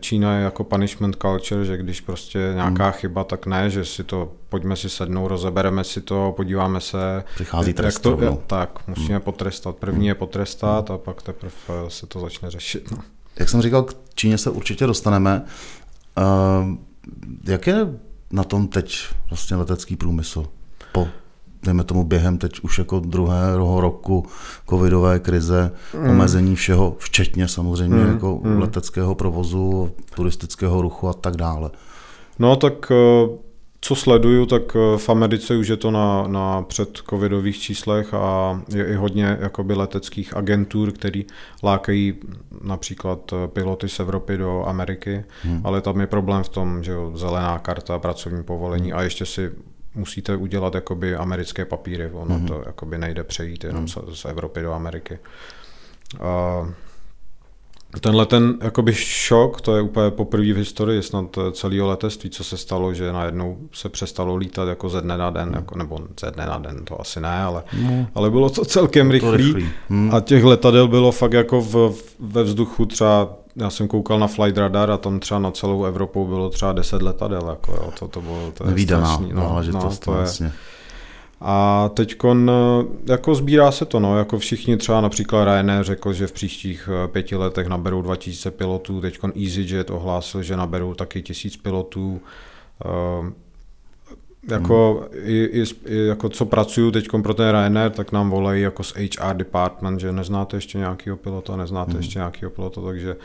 [0.00, 2.92] Čína je jako punishment culture, že když prostě nějaká hmm.
[2.92, 7.24] chyba, tak ne, že si to, pojďme si sednout, rozebereme si to, podíváme se.
[7.34, 7.98] Přichází trest.
[7.98, 8.38] To, no.
[8.46, 9.20] Tak, musíme hmm.
[9.20, 9.76] potrestat.
[9.76, 11.52] První je potrestat a pak teprve
[11.88, 12.90] se to začne řešit.
[12.90, 12.98] No.
[13.38, 15.44] Jak jsem říkal, k Číně se určitě dostaneme.
[17.44, 17.86] Jak je
[18.32, 20.46] na tom teď vlastně letecký průmysl
[20.92, 21.08] po
[21.62, 24.26] dejme tomu během teď už jako druhého roku
[24.70, 26.10] covidové krize, mm.
[26.10, 28.12] omezení všeho, včetně samozřejmě mm.
[28.12, 28.60] jako mm.
[28.60, 31.70] leteckého provozu, turistického ruchu a tak dále.
[32.38, 33.28] No tak eh,
[33.80, 38.86] co sleduju, tak eh, v Americe už je to na, na předcovidových číslech a je
[38.86, 41.26] i hodně jakoby leteckých agentur, který
[41.62, 42.14] lákají
[42.62, 45.60] například eh, piloty z Evropy do Ameriky, hmm.
[45.64, 49.50] ale tam je problém v tom, že jo, zelená karta, pracovní povolení a ještě si
[49.94, 52.46] musíte udělat jakoby americké papíry, ono mm-hmm.
[52.46, 54.12] to jakoby nejde přejít jenom mm-hmm.
[54.12, 55.18] z, z Evropy do Ameriky.
[56.20, 56.68] A
[58.00, 62.56] tenhle ten jakoby šok, to je úplně poprvé v historii snad celého letectví, co se
[62.56, 66.46] stalo, že najednou se přestalo lítat jako ze dne na den, jako, nebo ze dne
[66.46, 68.06] na den, to asi ne, ale, mm.
[68.14, 70.14] ale bylo to celkem rychlý, mm.
[70.14, 74.58] a těch letadel bylo fakt jako v, ve vzduchu třeba já jsem koukal na Flight
[74.58, 77.48] Radar a tam třeba na celou Evropu bylo třeba 10 letadel.
[77.48, 80.52] Jako, jo, to, to bylo to je strašný, no, no, to, to je, vlastně.
[81.40, 82.16] A teď
[83.08, 87.08] jako sbírá se to, no, jako všichni třeba například Ryanair řekl, že v příštích eh,
[87.08, 92.20] pěti letech naberou 2000 pilotů, teď EasyJet ohlásil, že naberou taky tisíc pilotů.
[93.20, 93.30] Uh,
[94.50, 95.20] jako, hmm.
[95.24, 99.34] i, i, jako co pracuju teď pro ten Ryanair, tak nám volají jako z HR
[99.34, 102.00] department, že neznáte ještě nějakého pilota, neznáte hmm.
[102.00, 103.16] ještě nějakého pilota, takže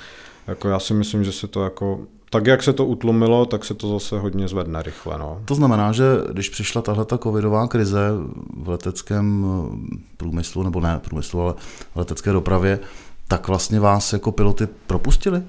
[0.48, 2.00] jako já si myslím, že se to jako
[2.34, 5.18] tak jak se to utlumilo, tak se to zase hodně zvedne rychle.
[5.18, 5.42] No.
[5.46, 8.10] To znamená, že když přišla tahle ta covidová krize
[8.58, 11.54] v leteckém eh, průmyslu, nebo ne průmyslu, ale
[11.94, 12.80] v letecké dopravě,
[13.28, 15.44] tak vlastně vás jako piloty propustili?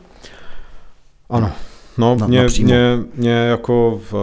[1.30, 1.52] Ano.
[1.98, 4.14] No, na, mě, mě, mě jako v,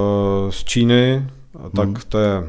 [0.50, 1.30] z Číny,
[1.76, 1.98] tak hmm.
[2.10, 2.44] to je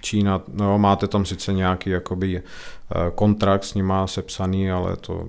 [0.00, 5.28] Čína, no, máte tam sice nějaký jakoby eh, kontrakt s nima sepsaný, ale to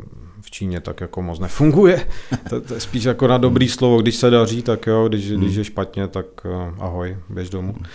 [0.55, 2.07] Číně tak jako moc nefunguje.
[2.49, 5.41] to, to je spíš jako na dobrý slovo, když se daří, tak jo, když, hmm.
[5.41, 7.73] když je špatně, tak uh, ahoj, běž domů.
[7.73, 7.85] Hmm.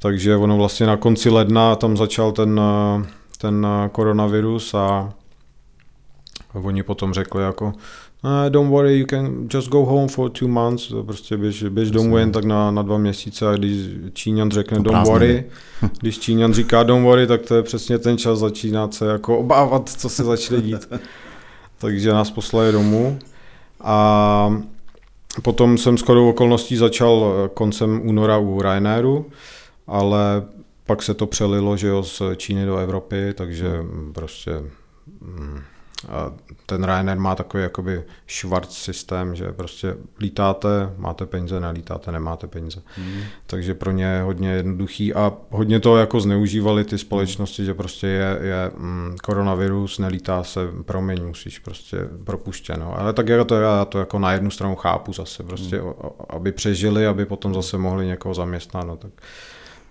[0.00, 3.06] Takže ono vlastně na konci ledna tam začal ten, uh,
[3.38, 5.12] ten uh, koronavirus a
[6.52, 10.92] oni potom řekli jako uh, don't worry, you can just go home for two months,
[11.06, 13.76] prostě běž, běž domů jen tak na, na dva měsíce a když
[14.12, 15.44] Číňan řekne to don't worry,
[16.00, 19.88] když Číňan říká don't worry, tak to je přesně ten čas začínat se jako obávat,
[19.88, 20.88] co se začne dít.
[21.82, 23.18] takže nás poslali domů.
[23.80, 24.56] A
[25.42, 29.26] potom jsem s chodou okolností začal koncem února u Ryanairu,
[29.86, 30.42] ale
[30.86, 33.68] pak se to přelilo, že jo, z Číny do Evropy, takže
[34.12, 34.50] prostě
[35.20, 35.60] mm,
[36.66, 42.82] ten Ryanair má takový jakoby švarc systém, že prostě lítáte, máte peníze, nelítáte, nemáte peníze.
[42.96, 43.22] Hmm.
[43.46, 48.06] Takže pro ně je hodně jednoduchý a hodně to jako zneužívali ty společnosti, že prostě
[48.06, 52.98] je, je mm, koronavirus, nelítá se, promiň, musíš prostě propuštěno.
[52.98, 55.92] Ale tak jako to já to jako na jednu stranu chápu zase, prostě hmm.
[56.28, 59.10] aby přežili, aby potom zase mohli někoho zaměstnat, no, tak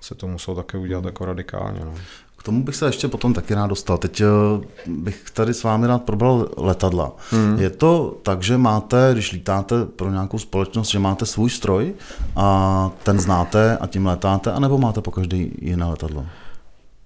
[0.01, 1.79] se to muselo také udělat jako radikálně.
[1.85, 1.93] No.
[2.41, 3.97] K tomu bych se ještě potom taky rád dostal.
[3.97, 4.25] Teď eh,
[4.87, 7.11] bych tady s vámi rád probral letadla.
[7.31, 7.59] Hmm.
[7.59, 11.93] Je to tak, že máte, když lítáte pro nějakou společnost, že máte svůj stroj
[12.35, 16.25] a ten znáte a tím letáte, anebo máte po každý jiné letadlo?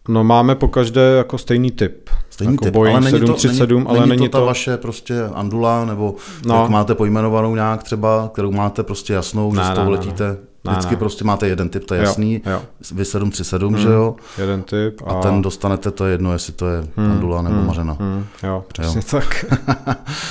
[0.08, 2.10] No máme po každé jako stejný typ.
[2.30, 4.78] Stejný jako typ, Boeing ale není 737, to, není, ale není, není to, ta vaše
[4.78, 6.62] prostě Andula, nebo no.
[6.62, 10.38] jak máte pojmenovanou nějak třeba, kterou máte prostě jasnou, ne, že s tou letíte ne.
[10.68, 11.00] Vždycky ne, ne.
[11.00, 12.42] prostě máte jeden typ, to je jasný.
[12.46, 12.62] Jo, jo.
[12.96, 14.16] Vy 737, hmm, že jo?
[14.38, 15.02] Jeden typ.
[15.06, 15.12] A...
[15.12, 17.98] a ten dostanete, to je jedno, jestli to je hmm, Andula nebo hmm, Mařena.
[18.00, 19.20] Hmm, jo, přesně jo.
[19.20, 19.46] tak.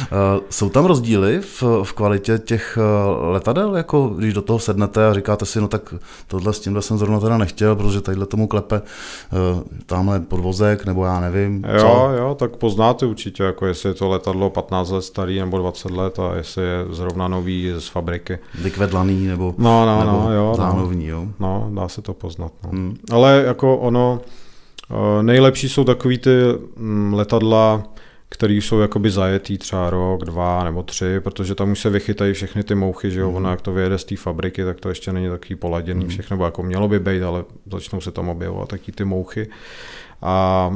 [0.05, 5.07] Eh, jsou tam rozdíly v, v kvalitě těch eh, letadel, jako když do toho sednete
[5.07, 5.94] a říkáte si, no tak
[6.27, 11.05] tohle s tímhle jsem zrovna teda nechtěl, protože tadyhle tomu klepe uh, tamhle podvozek, nebo
[11.05, 11.64] já nevím.
[11.75, 12.11] Jo, co?
[12.16, 16.18] jo, tak poznáte určitě, jako jestli je to letadlo 15 let starý nebo 20 let
[16.18, 18.38] a jestli je zrovna nový z fabriky.
[18.62, 21.26] Vykvedlaný nebo, no, no, nebo no, jo, zánovní, jo.
[21.40, 22.52] No, dá se to poznat.
[22.64, 22.70] No.
[22.70, 22.96] Hmm.
[23.10, 24.20] Ale jako ono,
[24.90, 26.30] eh, nejlepší jsou takový ty
[26.76, 27.82] mm, letadla,
[28.28, 32.62] které jsou jakoby zajetý třeba rok, dva nebo tři, protože tam už se vychytají všechny
[32.62, 33.37] ty mouchy, že jo, hmm.
[33.37, 36.08] ono jak to vyjede z té fabriky, tak to ještě není takový poladěný hmm.
[36.08, 39.48] všechno, nebo jako mělo by být, ale začnou se tam objevovat taky ty mouchy.
[40.22, 40.70] A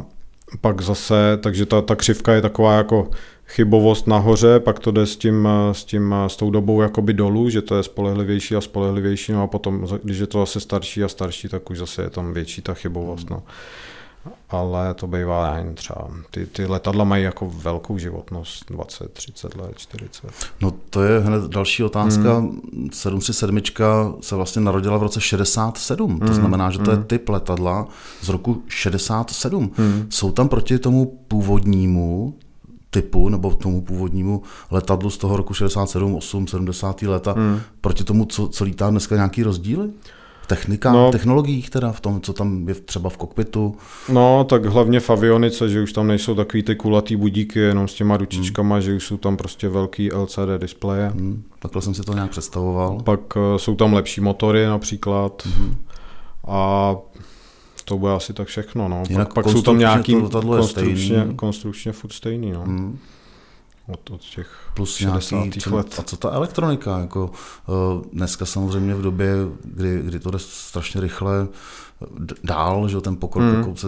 [0.60, 3.10] pak zase, takže ta, ta křivka je taková jako
[3.48, 7.62] chybovost nahoře, pak to jde s tím, s tím, s tou dobou jakoby dolů, že
[7.62, 11.48] to je spolehlivější a spolehlivější, no a potom, když je to zase starší a starší,
[11.48, 13.42] tak už zase je tam větší ta chybovost, no
[14.50, 16.08] ale to bývá jen třeba.
[16.30, 20.26] Ty, ty letadla mají jako velkou životnost, 20, 30 let, 40.
[20.60, 22.38] No to je hned další otázka.
[22.38, 22.60] Hmm.
[22.92, 23.60] 737
[24.20, 26.20] se vlastně narodila v roce 67, hmm.
[26.20, 27.00] to znamená, že to hmm.
[27.00, 27.88] je typ letadla
[28.20, 29.70] z roku 67.
[29.76, 30.06] Hmm.
[30.10, 32.34] Jsou tam proti tomu původnímu
[32.90, 37.02] typu nebo tomu původnímu letadlu z toho roku 67, 8, 70.
[37.02, 37.60] leta, hmm.
[37.80, 39.90] proti tomu, co, co lítá dneska nějaký rozdíly?
[40.48, 43.76] technika, no, technologiích teda v tom, co tam je třeba v kokpitu?
[44.08, 47.94] No, tak hlavně v avionice, že už tam nejsou takový ty kulatý budíky jenom s
[47.94, 48.82] těma ručičkama, hmm.
[48.82, 51.08] že už jsou tam prostě velký LCD displeje.
[51.08, 51.42] Hmm.
[51.58, 52.98] Takhle jsem si to nějak představoval.
[53.04, 55.76] Pak uh, jsou tam lepší motory například hmm.
[56.46, 56.94] a
[57.88, 58.88] to bude asi tak všechno.
[58.88, 59.02] No.
[59.08, 62.52] Jinak pak, pak jsou tam nějaký konstrukčně, konstrukčně furt stejný.
[62.52, 62.62] No.
[62.62, 62.98] Hmm
[63.88, 65.46] od, od těch Plus 60.
[65.60, 65.94] Co, let.
[65.98, 66.98] A co ta elektronika?
[66.98, 67.30] Jako,
[67.66, 71.48] uh, dneska samozřejmě v době, kdy, kdy to jde strašně rychle
[72.44, 73.54] dál, že ten pokrok mm.
[73.54, 73.86] jako se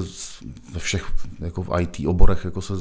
[0.72, 2.74] ve všech jako v IT oborech jako se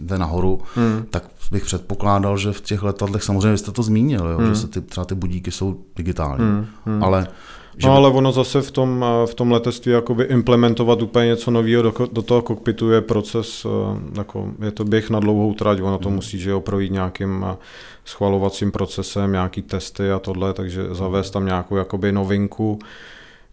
[0.00, 1.06] jde nahoru, mm.
[1.10, 4.44] tak bych předpokládal, že v těch letadlech, samozřejmě jste to zmínil, jo, mm.
[4.44, 4.56] že hmm.
[4.56, 6.44] se ty, třeba ty budíky jsou digitální,
[6.86, 7.04] mm.
[7.04, 7.28] ale
[7.76, 11.82] že no ale ono zase v tom, v tom letectví jakoby implementovat úplně něco nového
[11.82, 15.98] do, do toho kokpitu je proces, eh, jako je to běh na dlouhou trať, ono
[15.98, 16.16] to hmm.
[16.16, 17.56] musí že jo, projít nějakým eh,
[18.04, 22.78] schvalovacím procesem, nějaký testy a tohle, takže zavést tam nějakou jakoby novinku.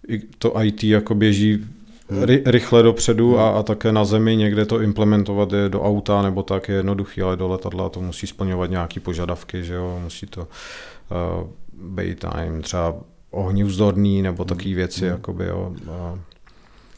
[0.07, 1.65] I to IT jako běží
[2.09, 2.23] hmm.
[2.23, 6.43] ry, rychle dopředu a, a také na zemi někde to implementovat je do auta nebo
[6.43, 10.41] tak je jednoduchý, ale do letadla to musí splňovat nějaké požadavky, že jo, musí to
[10.41, 11.47] uh,
[11.95, 12.95] být time třeba
[13.31, 14.75] ohnivzdorný nebo takové hmm.
[14.75, 15.05] věci.
[15.05, 15.11] Mm.
[15.11, 15.73] Jakoby, jo.
[15.91, 16.19] A...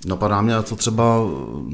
[0.07, 1.17] Napadá mě, co třeba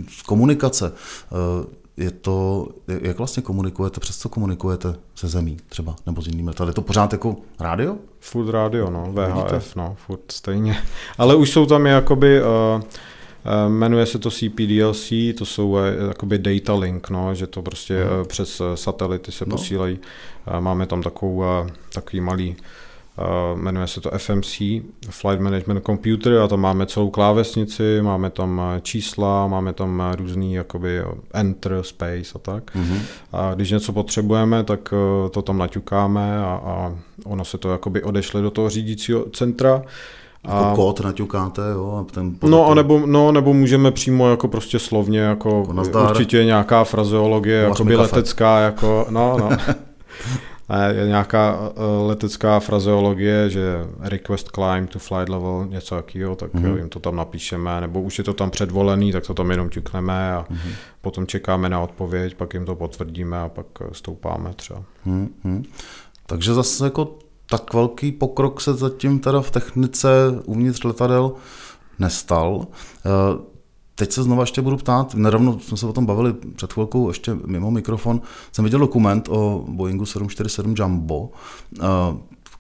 [0.10, 0.94] z komunikace.
[1.32, 2.68] Eh, je to,
[3.02, 6.70] jak vlastně komunikujete, přes co komunikujete se zemí třeba, nebo s jinými letadly?
[6.70, 7.96] Je to pořád jako rádio?
[8.20, 9.62] Furt rádio, no, VHF, Vidíte?
[9.76, 10.78] no, furt stejně.
[11.18, 12.82] Ale už jsou tam jakoby, uh,
[13.68, 18.28] jmenuje se to CPDLC, to jsou uh, jakoby data link, no, že to prostě uh,
[18.28, 19.52] přes satelity se no.
[19.52, 20.00] posílají.
[20.60, 22.56] Máme tam takovou, uh, takový malý
[23.56, 24.62] jmenuje se to FMC,
[25.10, 30.16] Flight Management Computer, a tam máme celou klávesnici, máme tam eh, čísla, máme tam eh,
[30.16, 31.02] různý jakoby
[31.34, 32.76] enter, space a tak.
[32.76, 33.00] Mm-hmm.
[33.34, 34.94] A když něco potřebujeme, tak
[35.32, 39.82] to tam naťukáme a, a ono se to jakoby odešle do toho řídícího centra.
[40.44, 40.56] A...
[40.58, 42.06] Jako kód naťukáte, jo?
[42.08, 46.46] A ten no, a nebo, no, nebo můžeme přímo jako prostě slovně, jako, jako určitě
[46.46, 49.50] nějaká frazeologie, jako letecká, jako, no, no.
[50.78, 56.78] je nějaká eh, letecká frazeologie, že request climb to flight level, něco jakého, tak mm-hmm.
[56.78, 60.34] jim to tam napíšeme, nebo už je to tam předvolený, tak to tam jenom ťukneme
[60.34, 60.72] a mm-hmm.
[61.02, 64.84] potom čekáme na odpověď, pak jim to potvrdíme a pak eh, stoupáme třeba.
[65.08, 65.64] Mm-hmm.
[66.26, 67.18] Takže zase jako
[67.50, 70.10] tak velký pokrok se zatím teda v technice
[70.46, 71.32] uvnitř letadel
[72.00, 72.68] nestal.
[74.00, 77.08] Eh, Teď se znova ještě budu ptát, nedávno jsme se o tom bavili před chvilkou,
[77.08, 81.30] ještě mimo mikrofon, jsem viděl dokument o Boeingu 747 Jumbo,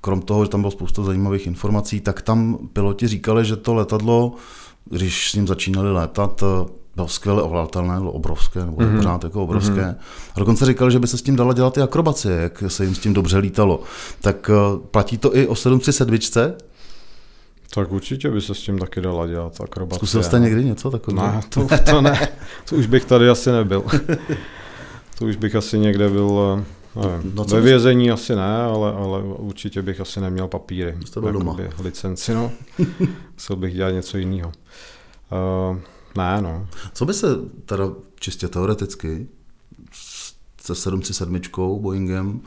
[0.01, 4.33] krom toho, že tam bylo spousta zajímavých informací, tak tam piloti říkali, že to letadlo,
[4.85, 6.43] když s ním začínali létat,
[6.95, 8.97] bylo skvěle ovládatelné, bylo obrovské, nebo mm-hmm.
[8.97, 9.81] pořád jako obrovské.
[9.81, 9.95] Mm-hmm.
[10.35, 12.95] A dokonce říkali, že by se s tím dala dělat i akrobacie, jak se jim
[12.95, 13.79] s tím dobře lítalo.
[14.21, 16.53] Tak eh, platí to i o 737?
[17.73, 19.97] Tak určitě by se s tím taky dala dělat akrobacie.
[19.97, 21.27] Zkusil jste někdy něco takového?
[21.27, 22.27] Ne, to, to ne.
[22.69, 23.83] To už bych tady asi nebyl.
[25.19, 26.63] To už bych asi někde byl,
[26.95, 28.13] nevím, no, ve vězení bys...
[28.13, 30.97] asi ne, ale, ale určitě bych asi neměl papíry.
[31.05, 31.57] Jste byl doma.
[31.83, 32.51] Licenci, no.
[33.33, 34.51] Musel bych dělat něco jiného.
[35.71, 35.77] Uh,
[36.17, 36.67] ne, no.
[36.93, 37.27] Co by se
[37.65, 37.85] teda
[38.19, 39.27] čistě teoreticky
[40.61, 41.41] se 737
[41.81, 42.41] Boeingem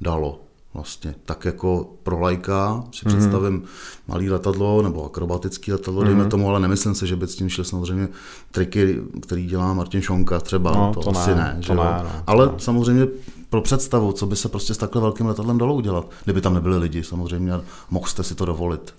[0.00, 0.40] dalo?
[0.78, 1.14] Vlastně.
[1.24, 3.08] Tak jako pro lajka si mm-hmm.
[3.08, 3.62] představím
[4.08, 6.06] malý letadlo nebo akrobatický letadlo, mm-hmm.
[6.06, 6.30] dejme mhm.
[6.30, 8.08] tomu, ale nemyslím si, že by s tím šly samozřejmě
[8.50, 11.76] triky, který dělá Martin Šonka třeba, no, to, to asi ne, ne to že ne,
[11.76, 12.52] no, ale ne.
[12.58, 13.06] samozřejmě
[13.50, 16.78] pro představu, co by se prostě s takhle velkým letadlem dalo udělat, kdyby tam nebyli
[16.78, 17.52] lidi samozřejmě,
[17.90, 18.94] mohl jste si to dovolit.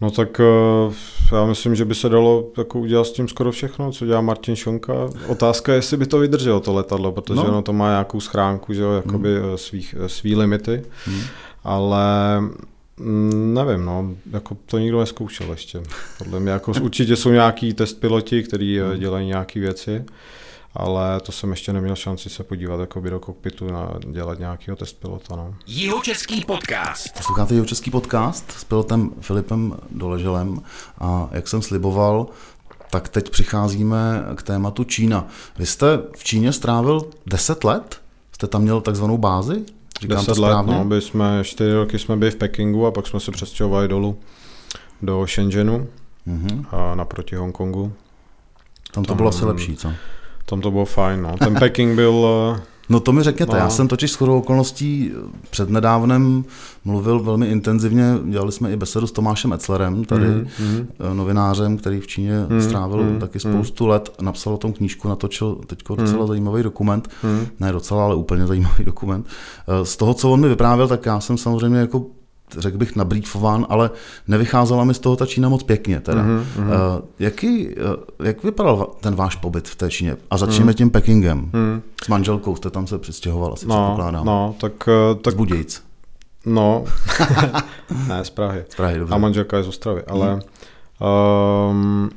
[0.00, 0.94] No tak eh,
[1.32, 4.56] já myslím, že by se dalo jako udělat s tím skoro všechno, co dělá Martin
[4.56, 4.92] Šonka.
[5.28, 7.48] Otázka je, jestli by to vydrželo to letadlo, protože no.
[7.48, 9.58] ono to má nějakou schránku, že jo, jakoby hmm.
[9.58, 11.20] svých, eh, svý limity, hmm.
[11.64, 12.04] ale
[12.96, 15.82] mm, nevím, no, jako to nikdo neskoušel ještě.
[16.18, 18.98] Podle mě jako určitě jsou nějaký test piloti, kteří hmm.
[18.98, 20.04] dělají nějaké věci,
[20.74, 25.00] ale to jsem ještě neměl šanci se podívat jako do kokpitu na dělat nějakého test
[25.00, 25.36] pilota.
[25.36, 25.54] No.
[25.66, 27.16] Jihočeský podcast.
[27.16, 30.62] Posloucháte Jihočeský podcast s pilotem Filipem Doleželem
[30.98, 32.26] a jak jsem sliboval,
[32.90, 35.26] Tak teď přicházíme k tématu Čína.
[35.58, 38.00] Vy jste v Číně strávil 10 let?
[38.32, 39.64] Jste tam měl takzvanou bázi?
[40.00, 43.06] Říkám 10 to let, no, byli jsme, 4 roky jsme byli v Pekingu a pak
[43.06, 44.18] jsme se přestěhovali dolů
[45.02, 45.88] do Shenzhenu
[46.28, 46.64] mm-hmm.
[46.70, 47.92] a naproti Hongkongu.
[48.92, 49.92] Tam to tam, bylo asi lepší, co?
[50.46, 51.36] Tam to bylo fajn, no.
[51.38, 52.26] Ten Peking byl...
[52.88, 53.58] No to mi řekněte, no.
[53.58, 55.12] já jsem totiž s okolností
[55.50, 56.44] před nedávnem
[56.84, 60.86] mluvil velmi intenzivně, dělali jsme i besedu s Tomášem Etzlerem, tady mm-hmm.
[61.12, 62.58] novinářem, který v Číně mm-hmm.
[62.58, 63.18] strávil mm-hmm.
[63.18, 66.28] taky spoustu let, napsal o tom knížku, natočil teď docela mm-hmm.
[66.28, 67.46] zajímavý dokument, mm-hmm.
[67.60, 69.26] ne docela, ale úplně zajímavý dokument.
[69.68, 72.06] Eh, z toho, co on mi vyprávěl, tak já jsem samozřejmě jako
[72.58, 73.90] řekl bych, nabrýfován, ale
[74.28, 76.00] nevycházela mi z toho ta Čína moc pěkně.
[76.00, 76.22] Teda.
[76.22, 76.44] Mm-hmm.
[76.58, 77.74] Uh, jaký, uh,
[78.26, 80.16] jak vypadal ten váš pobyt v té Číně?
[80.30, 80.74] A začneme mm.
[80.74, 81.38] tím Pekingem.
[81.38, 81.82] Mm.
[82.04, 84.26] S manželkou jste tam se přistěhoval, asi no, předpokládám.
[84.26, 84.72] No, tak...
[85.22, 85.34] tak...
[85.34, 85.82] Z Budějic.
[86.46, 86.84] No,
[88.08, 88.64] ne, z Prahy.
[88.68, 89.14] Z Prahy, dobře.
[89.14, 90.34] A manželka je z Ostravy, ale...
[90.34, 90.40] Mm.
[91.70, 92.10] Um,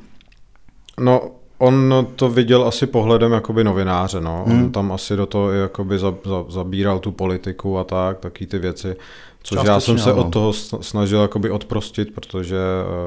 [1.00, 4.44] no, On to viděl asi pohledem jakoby novináře, no.
[4.46, 4.62] Hmm.
[4.62, 8.58] On tam asi do toho jakoby za, za, zabíral tu politiku a tak, taky ty
[8.58, 8.96] věci.
[9.46, 12.56] Což já jsem se od toho snažil jakoby odprostit, protože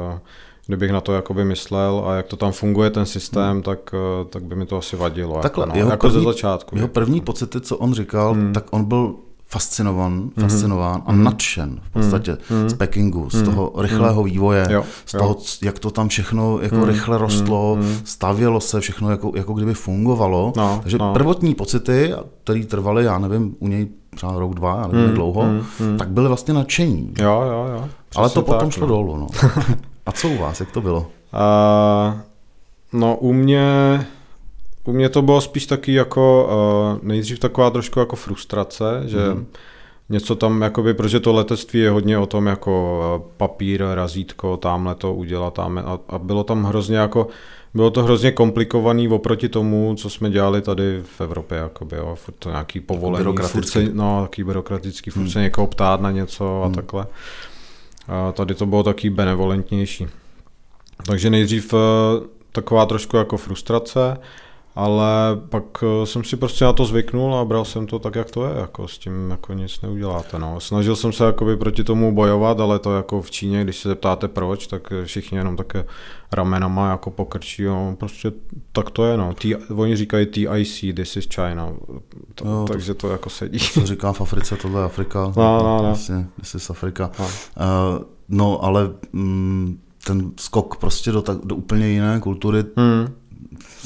[0.10, 0.20] uh,
[0.68, 3.62] kdybych na to jakoby myslel a jak to tam funguje ten systém, hmm.
[3.62, 5.40] tak, uh, tak by mi to asi vadilo.
[5.42, 6.76] Takhle, jako, no, jeho jako první, ze začátku.
[6.76, 8.54] Jeho první pocity, co on říkal, hmm.
[8.54, 9.16] tak on byl
[9.50, 11.10] fascinovan, fascinován mm-hmm.
[11.10, 12.68] a nadšen v podstatě mm-hmm.
[12.68, 13.46] z Pekingu, z mm-hmm.
[13.46, 15.46] toho rychlého vývoje, jo, z toho, jo.
[15.62, 16.88] jak to tam všechno jako mm-hmm.
[16.88, 18.02] rychle rostlo, mm-hmm.
[18.04, 20.54] stavělo se, všechno jako, jako kdyby fungovalo.
[20.58, 21.14] No, Takže no.
[21.14, 25.44] prvotní pocity, které trvaly, já nevím, u něj třeba rok, dva, já nevím, mm, dlouho,
[25.44, 25.98] mm, mm.
[25.98, 27.14] tak byly vlastně nadšení.
[27.20, 27.90] Jo, jo, jo.
[28.16, 28.94] Ale to potom tak, šlo no.
[28.94, 29.18] dolů.
[29.18, 29.28] No.
[30.06, 31.00] a co u vás, jak to bylo?
[31.00, 32.20] Uh,
[32.94, 34.06] no u mě
[34.88, 39.46] u mě to bylo spíš taky jako uh, nejdřív taková trošku jako frustrace, že mm.
[40.10, 44.96] něco tam, jakoby, protože to letectví je hodně o tom jako uh, papír, razítko, tamhle
[44.96, 47.28] to udělat, tam a, a bylo tam hrozně jako,
[47.74, 52.36] bylo to hrozně komplikovaný oproti tomu, co jsme dělali tady v Evropě, jakoby, jo, furt
[52.40, 55.32] to nějaký povolení, furt se, no, taký byrokratický, furt hmm.
[55.32, 56.76] se někoho ptát na něco a hmm.
[56.76, 57.06] takhle.
[58.08, 60.08] A tady to bylo taky benevolentnější.
[61.06, 61.80] Takže nejdřív uh,
[62.52, 64.18] taková trošku jako frustrace,
[64.78, 68.32] ale pak eh, jsem si prostě na to zvyknul a bral jsem to tak, jak
[68.32, 70.40] to je, jako s tím jako nic neuděláte.
[70.40, 70.60] No.
[70.60, 74.28] Snažil jsem se jakoby proti tomu bojovat, ale to jako v Číně, když se zeptáte
[74.28, 75.86] proč, tak všichni jenom také
[76.32, 78.32] ramenama jako pokrčí, no, prostě
[78.72, 79.34] tak to je, no.
[79.34, 81.74] T, oni říkají TIC, this is China,
[82.36, 83.60] to, no, takže to, to jako sedí.
[83.60, 85.34] Co říká v Africe, tohle je Afrika.
[85.38, 85.84] No, no, no.
[85.84, 87.12] Vlastně, this is Afrika.
[87.20, 93.27] No, uh, no ale mm, ten skok prostě do, tak, do úplně jiné kultury, hmm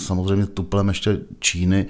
[0.01, 1.85] samozřejmě tuplem ještě Číny.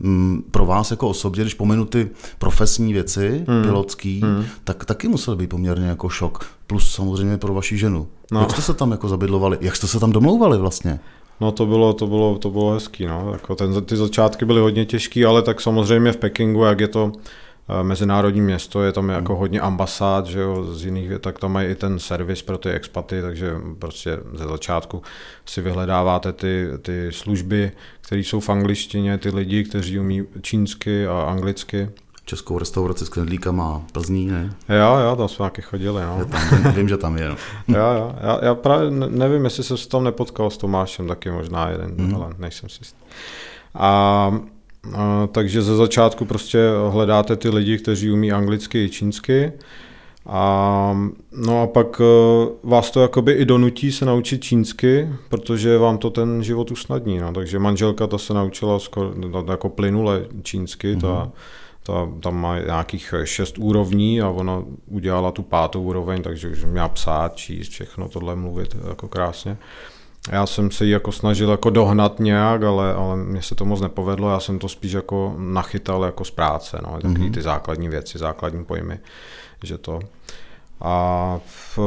[0.00, 3.62] Mm, pro vás jako osobně, když pominu ty profesní věci, hmm.
[3.62, 4.44] pilotský, hmm.
[4.64, 6.46] tak taky musel být poměrně jako šok.
[6.66, 8.08] Plus samozřejmě pro vaši ženu.
[8.32, 8.40] No.
[8.40, 9.58] Jak jste se tam jako zabydlovali?
[9.60, 11.00] Jak jste se tam domlouvali vlastně?
[11.40, 13.28] No to bylo, to bylo, to bylo hezký, no.
[13.32, 17.12] Jako ten, ty začátky byly hodně těžké, ale tak samozřejmě v Pekingu, jak je to
[17.82, 21.74] mezinárodní město, je tam jako hodně ambasád, že jo, z jiných, tak tam mají i
[21.74, 25.02] ten servis pro ty expaty, takže prostě ze začátku
[25.46, 31.22] si vyhledáváte ty, ty služby, které jsou v angličtině, ty lidi, kteří umí čínsky a
[31.22, 31.90] anglicky.
[32.24, 34.54] Českou restauraci s knedlíkama Plzní, ne?
[34.68, 36.24] Jo, jo, tam jsme taky chodili, no.
[36.24, 37.36] Tam, vím, že tam je, no.
[37.68, 41.68] jo, jo, já, já právě nevím, jestli jsem se tam nepotkal s Tomášem, taky možná
[41.68, 42.14] jeden, mm.
[42.14, 42.98] ale nejsem si jistý.
[43.74, 44.32] A
[44.94, 46.58] a, takže ze začátku prostě
[46.90, 49.52] hledáte ty lidi, kteří umí anglicky i čínsky.
[50.26, 52.04] A, no a pak e,
[52.62, 57.18] vás to jakoby i donutí se naučit čínsky, protože vám to ten život usnadní.
[57.18, 57.32] No.
[57.32, 59.14] Takže manželka ta se naučila skoro,
[59.50, 61.00] jako plynule čínsky, mm-hmm.
[61.00, 61.32] ta,
[61.82, 66.88] ta, tam má nějakých šest úrovní a ona udělala tu pátou úroveň, takže už měla
[66.88, 69.56] psát, číst, všechno tohle mluvit jako krásně.
[70.30, 73.80] Já jsem se ji jako snažil jako dohnat nějak, ale, ale mně se to moc
[73.80, 77.32] nepovedlo, já jsem to spíš jako nachytal jako z práce, no, mm-hmm.
[77.32, 78.98] ty základní věci, základní pojmy,
[79.62, 80.00] že to.
[80.84, 81.78] A v,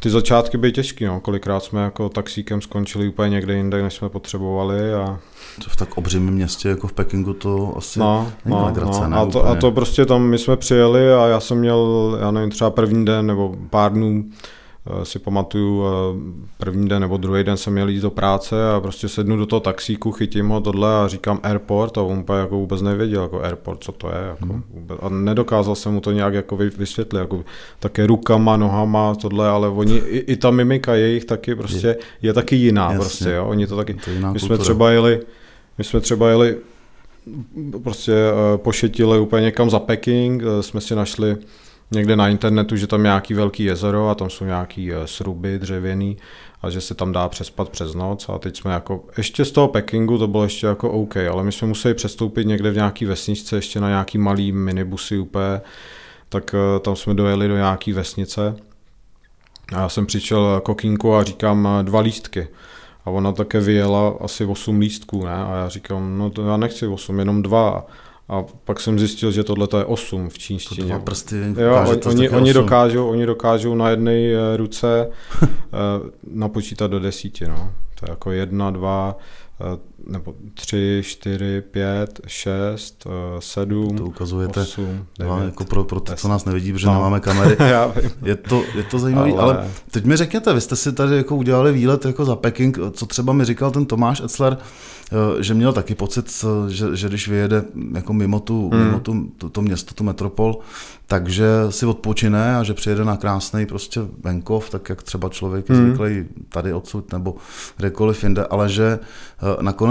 [0.00, 1.20] ty začátky byly těžké, no.
[1.20, 4.94] kolikrát jsme jako taxíkem skončili úplně někde jinde, než jsme potřebovali.
[4.94, 5.18] A...
[5.64, 9.08] To v tak obřím městě jako v Pekingu to asi no, není no, legrace, no.
[9.08, 12.30] Ne, a, to, a to prostě tam my jsme přijeli a já jsem měl, já
[12.30, 14.24] nevím, třeba první den nebo pár dnů
[15.02, 15.90] si pamatuju, eh,
[16.58, 19.60] první den nebo druhý den jsem měl jít do práce a prostě sednu do toho
[19.60, 23.92] taxíku, chytím ho tohle a říkám airport a on jako vůbec nevěděl, jako airport, co
[23.92, 24.26] to je.
[24.28, 24.62] Jako hmm.
[24.70, 24.98] vůbec.
[25.02, 27.44] A nedokázal jsem mu to nějak jako vysvětlit, jako
[27.78, 32.32] také rukama, nohama, tohle, ale oni, i, i ta mimika jejich taky prostě je, je
[32.32, 32.98] taky jiná Jasně.
[32.98, 33.46] prostě, jo.
[33.46, 34.38] Oni to taky, to my kultura.
[34.38, 35.20] jsme třeba jeli,
[35.78, 36.56] my jsme třeba jeli
[37.82, 41.36] prostě uh, pošetili úplně někam za Peking, jsme si našli
[41.90, 45.58] někde na internetu, že tam je nějaký velký jezero a tam jsou nějaký eh, sruby
[45.58, 46.16] dřevěný
[46.62, 49.68] a že se tam dá přespat přes noc a teď jsme jako, ještě z toho
[49.68, 53.56] Pekingu to bylo ještě jako OK, ale my jsme museli přestoupit někde v nějaký vesničce
[53.56, 55.60] ještě na nějaký malý minibusy úplně,
[56.28, 58.56] tak eh, tam jsme dojeli do nějaký vesnice
[59.72, 62.48] a já jsem přišel kokínku a říkám dva lístky.
[63.04, 65.34] A ona také vyjela asi 8 lístků, ne?
[65.34, 67.86] A já říkám, no to já nechci 8, jenom dva.
[68.30, 70.88] A pak jsem zjistil, že tohle je 8 v čínštině.
[70.88, 75.10] Dva prsty, jo, oni, oni, dokážou, oni dokážou na jedné eh, ruce
[75.42, 75.48] eh,
[76.30, 77.44] napočítat do desíti.
[77.48, 77.72] No.
[78.00, 79.16] To je jako jedna, dva,
[79.60, 86.00] Eh, nebo tři, čtyři, pět, šest, eh, sedm, To ukazujete osm, devět, jako pro, pro
[86.00, 86.94] to, co nás nevidí, protože no.
[86.94, 87.56] nemáme kamery.
[88.22, 89.54] je, to, je to zajímavé, ale...
[89.54, 93.06] ale teď mi řekněte, vy jste si tady jako udělali výlet jako za Peking, co
[93.06, 97.64] třeba mi říkal ten Tomáš Etzler, eh, že měl taky pocit, že, že když vyjede
[97.94, 98.84] jako mimo, tu, hmm.
[98.84, 100.58] mimo tu, to, to město, tu metropol,
[101.06, 105.76] takže si odpočine a že přijede na krásný prostě venkov, tak jak třeba člověk je
[105.76, 105.86] hmm.
[105.86, 107.34] zvyklý tady odsud nebo
[107.76, 108.98] kdekoliv jinde, ale že
[109.60, 109.89] nakonec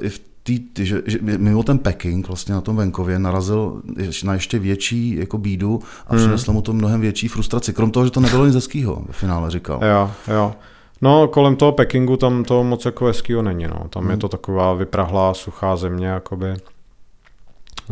[0.00, 3.82] i v tý, že, že mimo ten Peking vlastně na tom venkově narazil
[4.24, 6.22] na ještě větší jako bídu a hmm.
[6.22, 7.72] přineslo mu to mnohem větší frustraci.
[7.72, 9.80] Krom toho, že to nebylo nic hezkýho ve finále, říkal.
[9.84, 10.54] Jo, jo.
[11.02, 13.66] No, kolem toho Pekingu tam to moc jako hezkýho není.
[13.66, 13.86] No.
[13.90, 14.10] Tam hmm.
[14.10, 16.54] je to taková vyprahlá, suchá země, jakoby.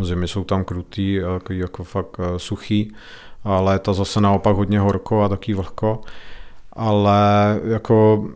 [0.02, 2.92] Zimy jsou tam krutý, jako, jako fakt uh, suchý.
[3.44, 6.00] A léta zase naopak hodně horko a taky vlhko.
[6.72, 8.28] Ale jako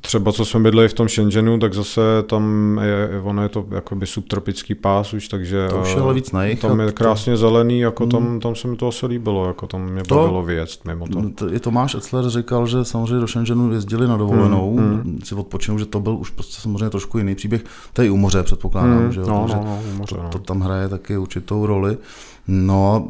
[0.00, 4.06] třeba co jsme bydleli v tom Shenzhenu, tak zase tam je, ono je to jakoby
[4.06, 7.36] subtropický pás už, takže to už je ale víc na jich, tam je krásně to...
[7.36, 8.40] zelený, jako tam, hmm.
[8.40, 11.48] tam se mi to asi líbilo, jako tam mě to, bavilo vyjet mimo to.
[11.48, 15.18] Je Tomáš Etzler říkal, že samozřejmě do Shenzhenu jezdili na dovolenou, hmm, hmm.
[15.24, 17.64] si odpočinou, že to byl už prostě samozřejmě trošku jiný příběh.
[17.92, 19.12] To je u moře, předpokládám, hmm.
[19.12, 20.28] že, no, no, no, moře, to, no.
[20.28, 21.98] to, tam hraje taky určitou roli.
[22.52, 23.08] No,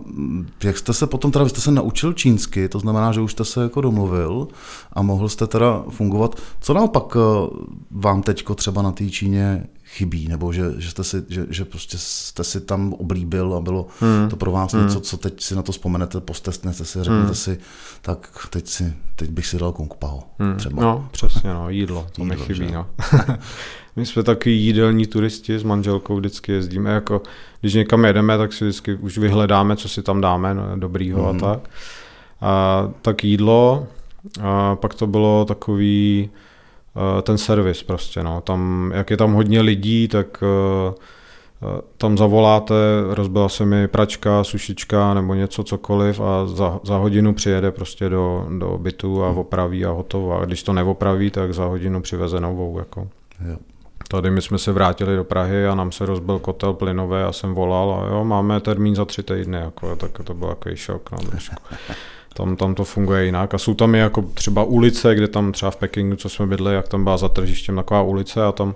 [0.64, 3.44] jak jste se potom, teda vy jste se naučil čínsky, to znamená, že už jste
[3.44, 4.48] se jako domluvil
[4.92, 6.34] a mohl jste teda fungovat.
[6.60, 7.20] Co naopak eh,
[7.90, 11.98] vám teďko třeba na té Číně chybí, nebo že, že, jste si, že, že prostě
[11.98, 14.28] jste si tam oblíbil a bylo hmm.
[14.28, 14.82] to pro vás hmm.
[14.82, 17.34] něco, co teď si na to vzpomenete, postestnete si, řeknete hmm.
[17.34, 17.58] si,
[18.02, 20.56] tak teď, si, teď bych si dal kung pao, hmm.
[20.56, 20.82] třeba.
[20.82, 22.86] No, přesně, no, jídlo, to jídlo, mi chybí, no.
[23.96, 27.22] My jsme taky jídelní turisti s manželkou vždycky jezdíme, jako
[27.60, 31.36] když někam jedeme, tak si vždycky už vyhledáme, co si tam dáme no, dobrýho mm.
[31.36, 31.70] a tak.
[32.40, 33.86] A, tak jídlo,
[34.42, 36.30] a pak to bylo takový
[37.22, 38.40] ten servis prostě, no.
[38.40, 40.42] Tam, jak je tam hodně lidí, tak
[41.96, 42.74] tam zavoláte,
[43.10, 48.46] rozbila se mi pračka, sušička nebo něco cokoliv a za, za hodinu přijede prostě do,
[48.58, 50.40] do bytu a opraví a hotovo.
[50.40, 52.78] A když to neopraví, tak za hodinu přiveze novou.
[52.78, 53.08] Jako.
[53.48, 53.56] Jo.
[54.08, 57.54] Tady my jsme se vrátili do Prahy a nám se rozbil kotel plynové a jsem
[57.54, 61.10] volal a jo, máme termín za tři týdny, jako, tak to byl takový šok.
[61.10, 61.18] No,
[62.34, 63.54] tam, tam to funguje jinak.
[63.54, 66.74] A jsou tam i jako třeba ulice, kde tam třeba v Pekingu, co jsme bydli,
[66.74, 68.74] jak tam byla za tržištěm taková ulice a tam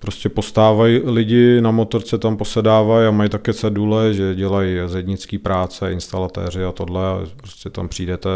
[0.00, 5.92] prostě postávají lidi na motorce, tam posedávají a mají také cedule, že dělají zednický práce,
[5.92, 8.30] instalatéři a tohle a prostě tam přijdete.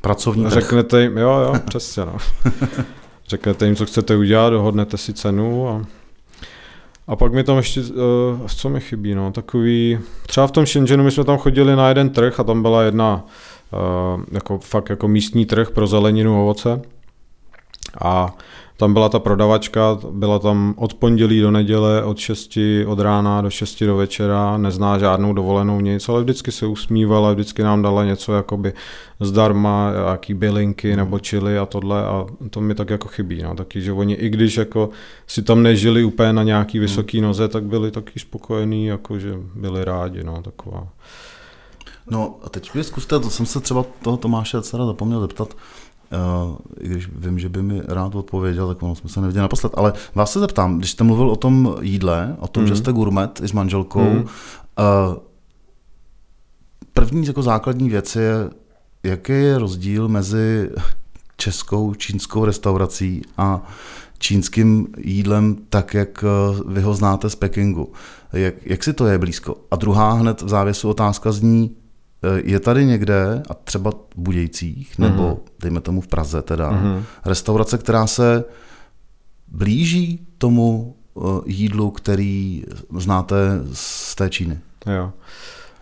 [0.00, 2.16] Pracovní Řeknete jim, jo, jo, přesně, no.
[3.28, 5.84] řeknete jim, co chcete udělat, dohodnete si cenu a,
[7.06, 11.04] a pak mi tam ještě, uh, co mi chybí, no, takový, třeba v tom Shenzhenu
[11.04, 13.24] my jsme tam chodili na jeden trh a tam byla jedna,
[14.32, 16.82] jako fakt jako místní trh pro zeleninu, ovoce
[18.00, 18.34] a
[18.78, 23.50] tam byla ta prodavačka, byla tam od pondělí do neděle, od 6 od rána do
[23.50, 28.32] 6 do večera, nezná žádnou dovolenou nic, ale vždycky se usmívala, vždycky nám dala něco
[28.32, 28.72] jakoby
[29.20, 30.96] zdarma, jaký bylinky hmm.
[30.96, 34.28] nebo čili a tohle a to mi tak jako chybí, no, taky, že oni i
[34.28, 34.90] když jako
[35.26, 36.86] si tam nežili úplně na nějaký hmm.
[36.86, 40.88] vysoký noze, tak byli taky spokojení, jako že byli rádi, no, taková.
[42.10, 45.56] No a teď mi zkuste, to jsem se třeba toho Tomáše dcera zapomněl zeptat,
[46.46, 49.72] Uh, I když vím, že by mi rád odpověděl, tak ono jsme se neviděli naposled.
[49.76, 52.68] Ale vás se zeptám, když jste mluvil o tom jídle, o tom, mm.
[52.68, 54.18] že jste gourmet i s manželkou, mm.
[54.18, 54.24] uh,
[56.92, 58.50] první jako základní věc je,
[59.02, 60.70] jaký je rozdíl mezi
[61.36, 63.62] českou, čínskou restaurací a
[64.18, 67.92] čínským jídlem, tak jak eh, vy ho znáte z Pekingu.
[68.32, 69.56] Jak, jak si to je blízko?
[69.70, 71.76] A druhá hned v závěsu otázka zní,
[72.36, 75.50] je tady někde, a třeba v Budějcích, nebo mm-hmm.
[75.60, 77.02] dejme tomu v Praze teda, mm-hmm.
[77.24, 78.44] restaurace, která se
[79.48, 82.64] blíží tomu eh, jídlu, který
[82.96, 83.36] znáte
[83.72, 84.58] z té Číny?
[84.96, 85.12] Jo.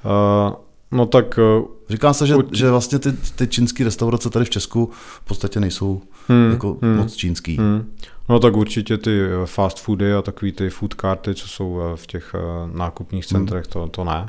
[0.05, 0.55] Uh,
[0.93, 1.39] no tak...
[1.59, 2.43] Uh, Říká se, že, u...
[2.53, 6.97] že vlastně ty, ty čínské restaurace tady v Česku v podstatě nejsou hmm, jako hmm,
[6.97, 7.57] moc čínský.
[7.57, 7.93] Hmm.
[8.28, 12.35] No tak určitě ty fast foody a takový ty food karty, co jsou v těch
[12.72, 13.72] nákupních centrech, hmm.
[13.72, 14.28] to, to ne.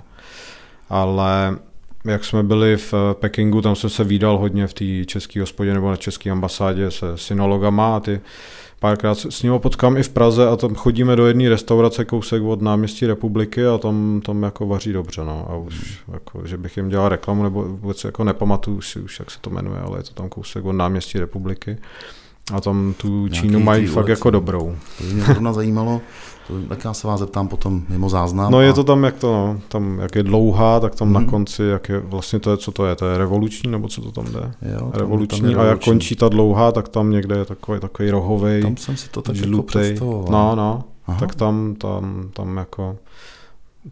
[0.89, 1.58] Ale
[2.06, 5.89] jak jsme byli v Pekingu, tam jsem se výdal hodně v té české hospodě nebo
[5.89, 8.22] na české ambasádě se synologama a ty
[8.80, 12.62] párkrát s ním potkám i v Praze a tam chodíme do jedné restaurace kousek od
[12.62, 15.47] náměstí republiky a tam, tam jako vaří dobře, no.
[15.49, 19.32] A už, jako, že bych jim dělal reklamu, nebo vůbec jako nepamatuju si už, jak
[19.32, 21.78] se to jmenuje, ale je to tam kousek od náměstí republiky.
[22.53, 24.75] A tam tu Čínu mají fakt jako dobrou.
[24.97, 26.01] To by mě zrovna zajímalo,
[26.47, 28.51] to, tak já se vás zeptám potom mimo záznam.
[28.51, 28.61] No a...
[28.61, 31.13] je to tam, jak to, no, tam, jak je dlouhá, tak tam hmm.
[31.13, 31.29] na mhm.
[31.29, 34.11] konci, jak je, vlastně to je, co to je, to je revoluční, nebo co to
[34.11, 34.51] tam jde?
[34.73, 37.79] Jo, tam, revoluční, tam je a jak končí ta dlouhá, tak tam někde je takový,
[37.79, 41.19] takový rohový, Tam jsem si to tak žlutý, jako no, no, Aha.
[41.19, 42.97] tak tam, tam, tam jako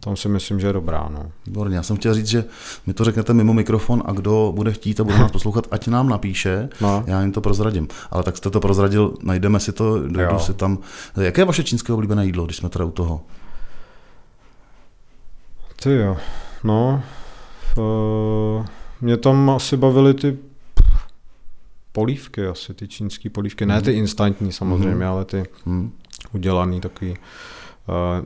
[0.00, 1.08] tam si myslím, že je dobrá.
[1.12, 1.30] No.
[1.46, 2.44] Výborně, já jsem chtěl říct, že
[2.86, 6.08] mi to řeknete mimo mikrofon a kdo bude chtít a bude nás poslouchat, ať nám
[6.08, 7.04] napíše, no.
[7.06, 7.88] já jim to prozradím.
[8.10, 10.78] Ale tak jste to prozradil, najdeme si to, dojdu si tam.
[11.20, 13.20] Jaké je vaše čínské oblíbené jídlo, když jsme teda u toho?
[15.82, 16.16] Ty jo,
[16.64, 17.02] no,
[17.76, 18.66] uh,
[19.00, 20.38] mě tam asi bavily ty
[21.92, 23.64] polívky asi, ty čínské polívky.
[23.64, 23.68] Mm.
[23.68, 25.10] Ne ty instantní samozřejmě, mm.
[25.10, 25.92] ale ty mm.
[26.32, 27.16] udělaný takový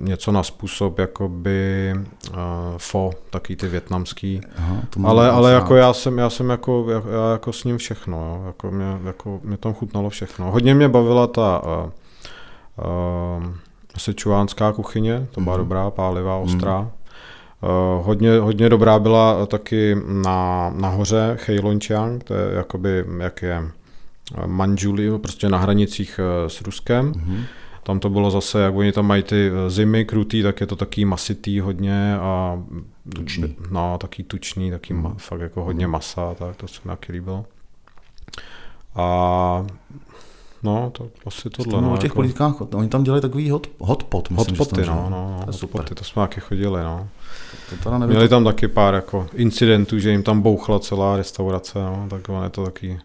[0.01, 1.93] něco na způsob jakoby
[2.31, 2.37] uh,
[2.77, 4.41] fo, taky ty větnamský.
[4.59, 8.19] Aha, ale ale jako já jsem, já jsem jako, já, já jako s ním všechno,
[8.19, 8.47] jo.
[8.47, 10.51] Jako mě, jako mě tam chutnalo všechno.
[10.51, 11.91] Hodně mě bavila ta uh,
[12.87, 13.45] uh,
[13.99, 15.63] sečuánská kuchyně, to byla mm.
[15.63, 16.45] dobrá, pálivá, mhm.
[16.45, 16.81] ostrá.
[16.81, 16.89] Mm.
[17.63, 23.63] Uh, hodně, hodně dobrá byla taky na, nahoře Heilongjiang, to je jakoby, jak je
[24.47, 27.07] Manjuli, prostě na hranicích s Ruskem.
[27.07, 27.45] Mm.
[27.89, 30.77] Tam to bylo zase, jak oni tam mají ty eh, zimy krutý, tak je to
[30.77, 32.63] taký masitý hodně a
[33.17, 33.57] tučný.
[33.71, 37.45] No, taký tučný, taký ma, fakt jako hodně masa, tak to se mi taky líbilo.
[38.95, 39.67] A
[40.63, 41.83] no, to asi tohle.
[41.83, 42.15] No, o těch jako...
[42.15, 45.95] politikách, oni tam dělají takový hot, hotpot, myslím, hotpoty, že no, no, no, to, hotpoty,
[45.95, 47.09] to jsme taky chodili, no.
[47.83, 52.07] To, to Měli tam taky pár jako incidentů, že jim tam bouchla celá restaurace, no,
[52.11, 53.01] tak on je to taky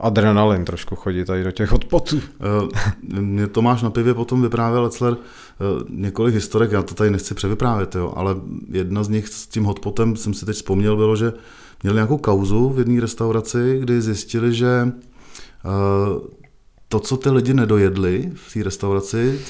[0.00, 2.20] adrenalin trošku chodí tady do těch odpotů.
[2.40, 7.34] Eh, mě Tomáš na pivě potom vyprávěl Lecler eh, několik historek, já to tady nechci
[7.34, 8.36] převyprávět, jo, ale
[8.70, 11.32] jedna z nich s tím hotpotem, jsem si teď vzpomněl, bylo, že
[11.82, 15.68] měli nějakou kauzu v jedné restauraci, kdy zjistili, že eh,
[16.88, 19.40] to, co ty lidi nedojedli v té restauraci,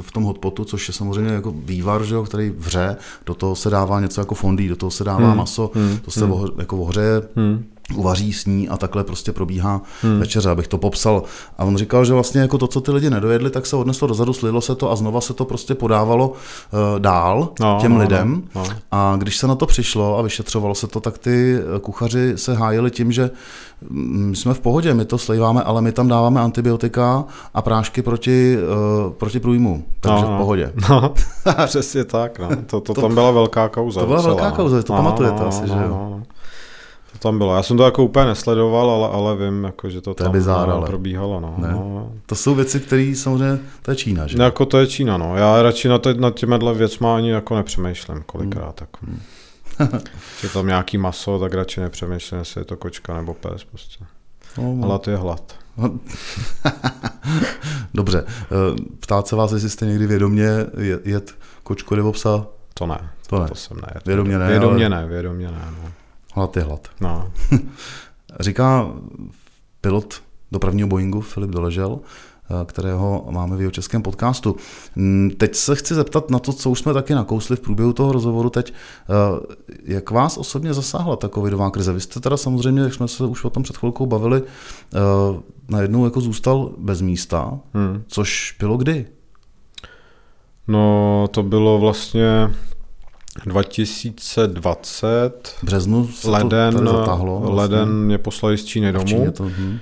[0.00, 2.96] v tom hotpotu, což je samozřejmě jako vývar, že jo, který vře,
[3.26, 5.36] do toho se dává něco jako fondý, do toho se dává hmm.
[5.36, 5.98] maso, hmm.
[5.98, 6.46] to se hmm.
[6.58, 7.64] Jako ohřeje, hmm
[7.94, 10.18] uvaří s ní a takhle prostě probíhá hmm.
[10.18, 11.22] večeře, abych to popsal.
[11.58, 14.32] A on říkal, že vlastně jako to, co ty lidi nedojedli, tak se odneslo dozadu,
[14.32, 18.42] slilo se to a znova se to prostě podávalo uh, dál no, těm no, lidem.
[18.54, 18.76] No, no.
[18.92, 22.54] A když se na to přišlo a vyšetřovalo se to, tak ty eh, kuchaři se
[22.54, 23.30] hájili tím, že
[23.90, 27.24] mm, my jsme v pohodě, my to slejváme, ale my tam dáváme antibiotika
[27.54, 28.58] a prášky proti,
[29.06, 30.72] uh, proti průjmu, takže no, v pohodě.
[30.90, 31.14] No,
[31.66, 32.48] přesně tak, no.
[32.48, 34.00] to, to, to, tam byla velká kauza.
[34.00, 34.34] To byla docela.
[34.34, 35.88] velká kauza, to no, pamatujete no, asi, no, že jo.
[35.88, 36.22] No, no.
[37.18, 37.56] To tam bylo.
[37.56, 40.70] Já jsem to jako úplně nesledoval, ale, ale vím, jako, že to, to tam bizár,
[40.70, 40.86] ale.
[40.86, 41.40] probíhalo.
[41.40, 41.54] No.
[41.58, 41.68] Ne.
[41.72, 42.12] No.
[42.26, 44.38] To jsou věci, které samozřejmě, to je Čína, že?
[44.38, 45.36] No, jako to je Čína, no.
[45.36, 48.80] Já radši na, nad těmihle věcma ani jako nepřemýšlím kolikrát.
[48.80, 48.88] Hmm.
[48.92, 49.02] Tak.
[49.78, 50.00] Hmm.
[50.40, 53.64] že tam nějaký maso, tak radši nepřemýšlím, jestli je to kočka nebo pes.
[53.64, 54.04] Prostě.
[54.58, 54.86] No, no.
[54.86, 55.54] Hlad je hlad.
[57.94, 58.24] Dobře.
[58.26, 60.48] Eh, ptát se vás, jestli jste někdy vědomě
[61.04, 62.46] jet kočku nebo psa?
[62.74, 63.10] To ne.
[63.26, 63.48] To, ne.
[63.48, 64.00] to jsem ne.
[64.06, 64.48] Vědomě ne.
[64.48, 65.00] Vědomě ale...
[65.00, 65.62] ne, vědomě ne.
[65.82, 65.90] No.
[66.36, 66.88] Hlad je hlad.
[67.00, 67.32] No.
[68.40, 68.92] Říká
[69.80, 70.22] pilot
[70.52, 74.56] dopravního Boeingu Filip Doležel, eh, kterého máme v jeho českém podcastu.
[74.96, 78.12] Mm, teď se chci zeptat na to, co už jsme taky nakousli v průběhu toho
[78.12, 78.72] rozhovoru teď.
[78.72, 81.92] Eh, jak vás osobně zasáhla ta covidová krize?
[81.92, 84.98] Vy jste teda samozřejmě, jak jsme se už o tom před chvilkou bavili, eh,
[85.68, 88.02] najednou jako zůstal bez místa, hmm.
[88.06, 89.06] což bylo kdy?
[90.68, 92.50] No, to bylo vlastně
[93.44, 97.60] 2020, březnu se leden, to zatáhlo, vlastně.
[97.60, 99.30] leden mě poslali z Číny domů.
[99.30, 99.78] To, hm.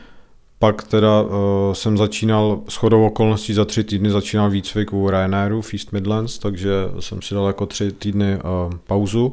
[0.59, 1.29] Pak teda uh,
[1.73, 6.39] jsem začínal, s chodou okolností za tři týdny začínal výcvik u Ryanairu v East Midlands,
[6.39, 9.33] takže jsem si dal jako tři týdny uh, pauzu.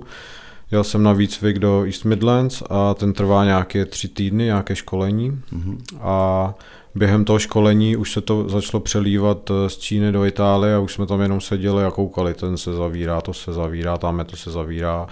[0.72, 5.32] Jel jsem na výcvik do East Midlands a ten trvá nějaké tři týdny, nějaké školení.
[5.32, 5.78] Mm-hmm.
[6.02, 6.54] A
[6.96, 10.94] během toho školení už se to začalo přelívat eh, z Číny do Itálie a už
[10.94, 14.52] jsme tam jenom seděli a koukali, ten se zavírá, to se zavírá, tam to se
[14.52, 15.08] zavírá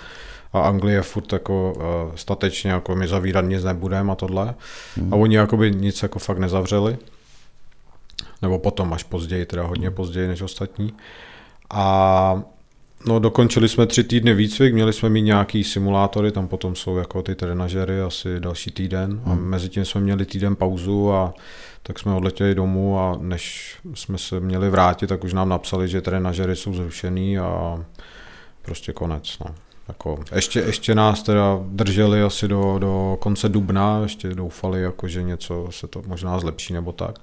[0.53, 4.55] a Anglie furt jako uh, statečně, jako my zavírat nic nebudeme a tohle.
[4.95, 5.13] Hmm.
[5.13, 6.97] A oni jakoby nic jako fakt nezavřeli.
[8.41, 10.93] Nebo potom až později, teda hodně později než ostatní.
[11.69, 12.43] A
[13.05, 17.21] No, dokončili jsme tři týdny výcvik, měli jsme mít nějaký simulátory, tam potom jsou jako
[17.21, 19.43] ty trenažery asi další týden a hmm.
[19.43, 21.33] mezi tím jsme měli týden pauzu a
[21.83, 26.01] tak jsme odletěli domů a než jsme se měli vrátit, tak už nám napsali, že
[26.01, 27.79] trenažery jsou zrušený a
[28.61, 29.39] prostě konec.
[29.39, 29.55] No.
[29.87, 35.23] Jako, ještě, ještě nás teda drželi asi do, do konce dubna, ještě doufali, jako, že
[35.23, 37.19] něco se to možná zlepší nebo tak.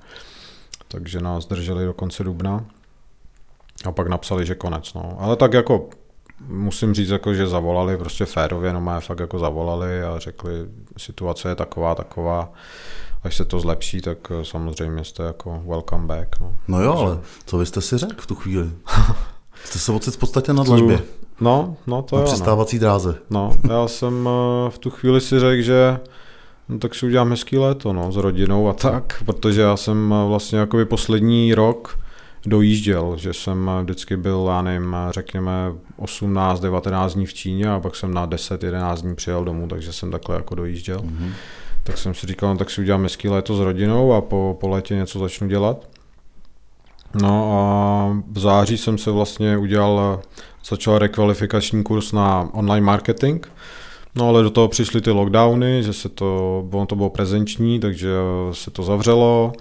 [0.88, 2.64] Takže nás drželi do konce dubna.
[3.84, 4.94] A pak napsali, že konec.
[4.94, 5.16] No.
[5.18, 5.88] Ale tak jako
[6.40, 10.52] musím říct, jako, že zavolali prostě férově, no má fakt jako zavolali a řekli,
[10.96, 12.52] situace je taková, taková,
[13.22, 16.40] až se to zlepší, tak eh, samozřejmě jste jako welcome back.
[16.40, 18.70] No, no jo, ale co vy jste si řekl v tu chvíli?
[19.64, 21.00] jste se ocit v podstatě na dlažbě.
[21.40, 22.28] No, no to na jo.
[22.28, 22.80] přistávací no.
[22.80, 23.14] dráze.
[23.30, 25.98] No, já jsem eh, v tu chvíli si řekl, že
[26.68, 30.28] no, tak si udělám hezký léto no, s rodinou a tak, protože já jsem eh,
[30.28, 31.98] vlastně jakoby poslední rok
[32.46, 35.52] dojížděl, že jsem vždycky byl, já nevím, řekněme
[35.98, 40.36] 18-19 dní v Číně a pak jsem na 10-11 dní přijel domů, takže jsem takhle
[40.36, 40.98] jako dojížděl.
[40.98, 41.30] Mm-hmm.
[41.87, 44.68] Tak jsem si říkal, no, tak si udělám hezký léto s rodinou a po, po
[44.68, 45.89] létě něco začnu dělat.
[47.22, 50.20] No a v září jsem se vlastně udělal,
[50.68, 53.47] začal rekvalifikační kurz na online marketing,
[54.16, 58.09] No ale do toho přišly ty lockdowny, že se to, ono to bylo prezenční, takže
[58.53, 59.53] se to zavřelo,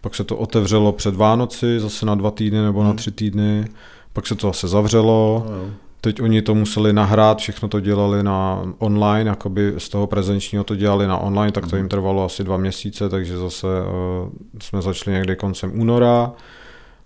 [0.00, 2.96] pak se to otevřelo před Vánoci, zase na dva týdny nebo na hmm.
[2.96, 3.64] tři týdny,
[4.12, 5.70] pak se to zase zavřelo, no,
[6.00, 10.76] teď oni to museli nahrát, všechno to dělali na online, jakoby z toho prezenčního to
[10.76, 14.28] dělali na online, tak to jim trvalo asi dva měsíce, takže zase uh,
[14.62, 16.32] jsme začali někdy koncem února,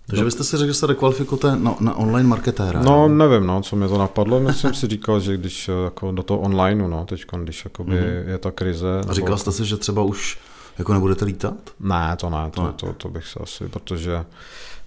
[0.07, 2.81] takže byste si řekl, že se rekvalifikujete na, na online marketéra?
[2.81, 3.27] No, ne?
[3.27, 4.39] nevím, no, co mě to napadlo.
[4.39, 7.91] Já jsem si říkal, že když eh, jako do toho online, no, teď, když jakoby
[7.91, 8.29] mm-hmm.
[8.29, 8.99] je ta krize.
[9.09, 9.37] A říkal nebo...
[9.37, 10.39] jste si, že třeba už
[10.77, 11.53] jako nebudete lítat?
[11.79, 14.25] Ne, to ne, to, to, to, to bych se asi, protože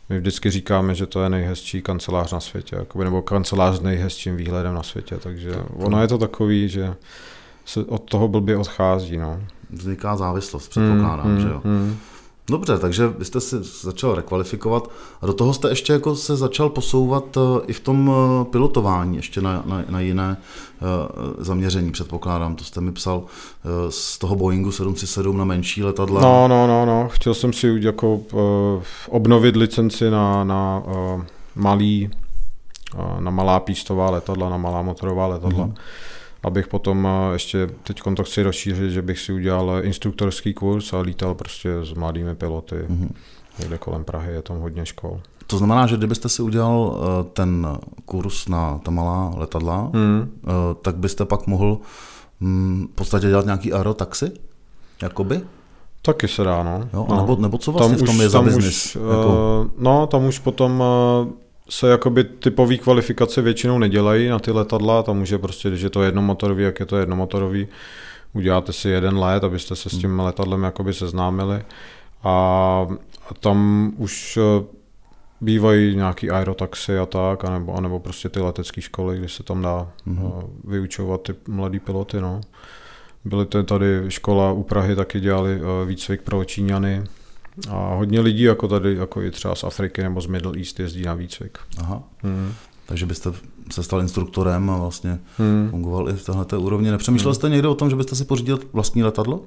[0.08, 4.36] my vždycky říkáme, že to je nejhezčí kancelář na světě, jakoby, nebo kancelář s nejhezčím
[4.36, 6.94] výhledem na světě, takže ono je to takový, že
[7.64, 9.16] se od toho blbě odchází.
[9.16, 9.40] No.
[9.70, 11.60] Vzniká závislost, předpokládám, mm, že jo.
[11.64, 11.96] Mm.
[12.50, 14.90] Dobře, takže vy jste si začal rekvalifikovat
[15.22, 19.16] a do toho jste ještě jako se začal posouvat eh, i v tom eh, pilotování,
[19.16, 20.84] ještě na, na, na jiné eh,
[21.38, 22.56] zaměření, předpokládám.
[22.56, 23.22] To jste mi psal
[23.88, 26.20] z toho Boeingu 737 na menší letadla.
[26.20, 27.08] No, no, no, no.
[27.12, 28.20] Chtěl jsem si jako
[29.08, 30.82] obnovit licenci na, na
[31.54, 32.10] malý,
[33.18, 35.66] na malá pístová letadla, na malá motorová letadla.
[35.66, 35.74] Mm-hmm
[36.42, 41.34] abych potom ještě, teď to chci rozšířit, že bych si udělal instruktorský kurz a lítal
[41.34, 42.76] prostě s mladými piloty.
[42.76, 43.08] Mm-hmm.
[43.58, 45.20] Někde kolem Prahy je tam hodně škol.
[45.46, 47.66] To znamená, že kdybyste si udělal eh, ten
[48.04, 50.30] kurz na ta malá letadla, mm.
[50.82, 51.78] tak byste pak mohl
[52.40, 54.32] mm, v podstatě dělat nějaký aerotaxi?
[55.02, 55.40] Jakoby?
[56.02, 56.88] Taky se dá, no.
[56.92, 57.16] Jo, no.
[57.16, 58.94] Nebo, nebo co vlastně tam v tom už, je za biznis?
[58.94, 59.60] Jako...
[59.64, 60.84] Uh, no, tam už potom
[61.68, 66.02] se jakoby typový kvalifikace většinou nedělají na ty letadla, tam může prostě, když je to
[66.02, 67.68] jednomotorový, jak je to jednomotorový,
[68.32, 71.62] uděláte si jeden let, abyste se s tím letadlem jakoby seznámili
[72.24, 72.86] a
[73.40, 74.64] tam už eh,
[75.40, 79.92] bývají nějaký aerotaxi a tak, anebo, anebo prostě ty letecké školy, kde se tam dá
[80.06, 80.48] mm-hmm.
[80.64, 82.20] vyučovat ty mladý piloty.
[82.20, 82.40] No.
[83.24, 87.04] Byly tady škola u Prahy, taky dělali eh, výcvik pro Číňany,
[87.70, 91.02] a hodně lidí, jako tady, jako i třeba z Afriky nebo z Middle East, jezdí
[91.02, 91.58] na výcvik.
[91.78, 92.02] Aha.
[92.22, 92.52] Hmm.
[92.86, 93.30] Takže byste
[93.70, 95.68] se stal instruktorem a vlastně hmm.
[95.70, 96.90] fungoval i v této úrovni.
[96.90, 97.34] Nepřemýšlel hmm.
[97.34, 99.40] jste někdo o tom, že byste si pořídil vlastní letadlo?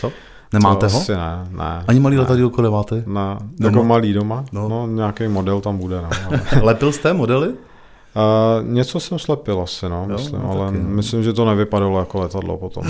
[0.00, 0.12] Co?
[0.52, 1.00] Nemáte to ho?
[1.00, 1.84] Asi ne, ne.
[1.86, 2.22] Ani malý ne.
[2.22, 3.04] letadílko nemáte?
[3.06, 4.44] Ne, jako malý doma.
[4.52, 4.68] No.
[4.68, 4.86] no.
[4.86, 6.02] nějaký model tam bude.
[6.02, 6.08] No.
[6.62, 7.54] Lepil jste modely?
[8.16, 10.88] Uh, něco jsem slepil asi, no, jo, myslím, no, ale taky, no.
[10.88, 12.82] myslím, že to nevypadalo jako letadlo potom.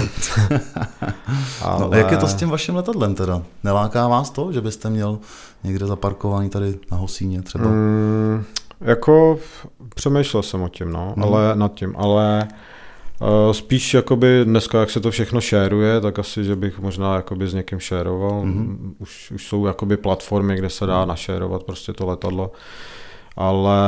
[1.62, 1.80] ale...
[1.80, 3.42] no, a jak je to s tím vaším letadlem teda?
[3.64, 5.18] Neláká vás to, že byste měl
[5.64, 7.64] někde zaparkovaný tady na Hosíně třeba?
[7.64, 8.44] Mm,
[8.80, 9.38] jako
[9.94, 11.22] přemýšlel jsem o tím, no, mm.
[11.22, 12.48] ale nad tím, ale
[13.20, 17.48] uh, spíš jakoby dneska, jak se to všechno šéruje, tak asi, že bych možná jakoby
[17.48, 18.44] s někým šéroval.
[18.44, 18.94] Mm.
[18.98, 22.52] Už, už jsou jakoby platformy, kde se dá našérovat prostě to letadlo,
[23.36, 23.80] ale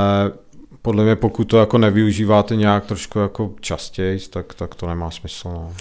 [0.83, 5.49] podle mě pokud to jako nevyužíváte nějak trošku jako častěji, tak, tak to nemá smysl.
[5.49, 5.73] No.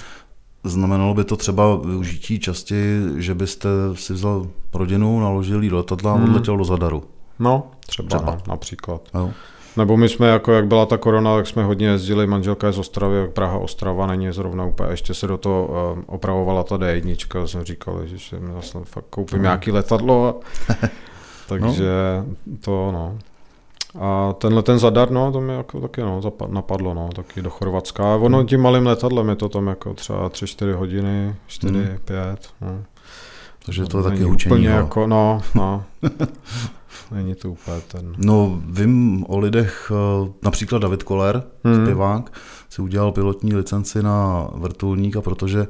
[0.64, 6.16] Znamenalo by to třeba využití častěji, že byste si vzal rodinu, naložil jí letadla a
[6.16, 6.24] hmm.
[6.24, 7.04] odletěl do Zadaru?
[7.40, 8.32] No, třeba, třeba.
[8.32, 9.02] No, například.
[9.14, 9.32] Jo.
[9.78, 12.78] Nebo my jsme, jako jak byla ta korona, tak jsme hodně jezdili, manželka je z
[12.78, 17.46] Ostravy, jak Praha Ostrava není zrovna úplně, ještě se do toho um, opravovala ta D1,
[17.46, 19.44] jsem říkal, že si vlastně fakt koupím mm.
[19.44, 20.28] nějaký letadlo.
[20.70, 20.74] A,
[21.48, 21.92] takže
[22.46, 22.58] no.
[22.62, 23.18] to, no.
[24.00, 28.14] A tenhle ten zadar, no, to mi jako taky no, napadlo, no, taky do Chorvatska.
[28.14, 31.98] A ono tím malým letadlem je to tam jako třeba 3-4 hodiny, 4, hmm.
[32.06, 32.50] 5.
[32.62, 32.84] No.
[33.66, 34.56] Takže to je taky hučení.
[34.56, 34.76] Úplně no.
[34.76, 35.84] jako, no, no.
[37.12, 38.14] Není to úplně ten...
[38.18, 41.82] No, vím o lidech, eh, například David Koller, hmm.
[41.82, 42.38] zpěvák,
[42.70, 45.68] si udělal pilotní licenci na vrtulník a protože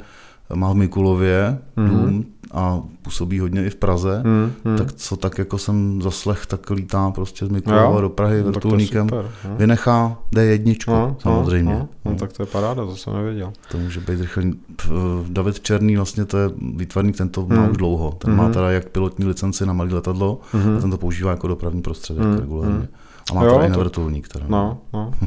[0.55, 1.89] má v Mikulově Mhm.
[1.89, 4.77] dům a působí hodně i v Praze, Hmm, hmm.
[4.77, 8.43] tak co tak jako jsem zaslech, tak lítá prostě z Mikulova Jo, do Prahy no,
[8.43, 9.09] to vrtulníkem.
[9.09, 9.55] super, no.
[9.57, 11.73] Vynechá D1, No, samozřejmě.
[11.73, 13.53] No, no, no, tak to je paráda, to jsem nevěděl.
[13.71, 14.53] To může být rychlý.
[14.75, 14.83] P-
[15.29, 17.71] David Černý, vlastně to je výtvarník, ten to má Hmm.
[17.71, 18.11] už dlouho.
[18.17, 18.53] Ten má Mhm.
[18.53, 20.77] teda jak pilotní licenci na malé letadlo, Mhm.
[20.77, 22.87] a ten to používá jako dopravní prostředek Hmm, regulárně.
[23.31, 24.27] A má Jo, teda i na to- vrtulník.
[24.27, 24.45] Teda.
[24.49, 25.11] No, no.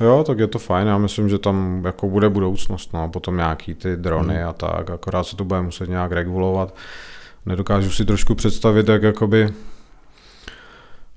[0.00, 3.74] Jo, tak je to fajn, já myslím, že tam jako bude budoucnost, no, potom nějaký
[3.74, 4.48] ty drony Hmm.
[4.48, 6.74] a tak, akorát se to bude muset nějak regulovat.
[7.46, 9.52] Nedokážu si trošku představit, jak jakoby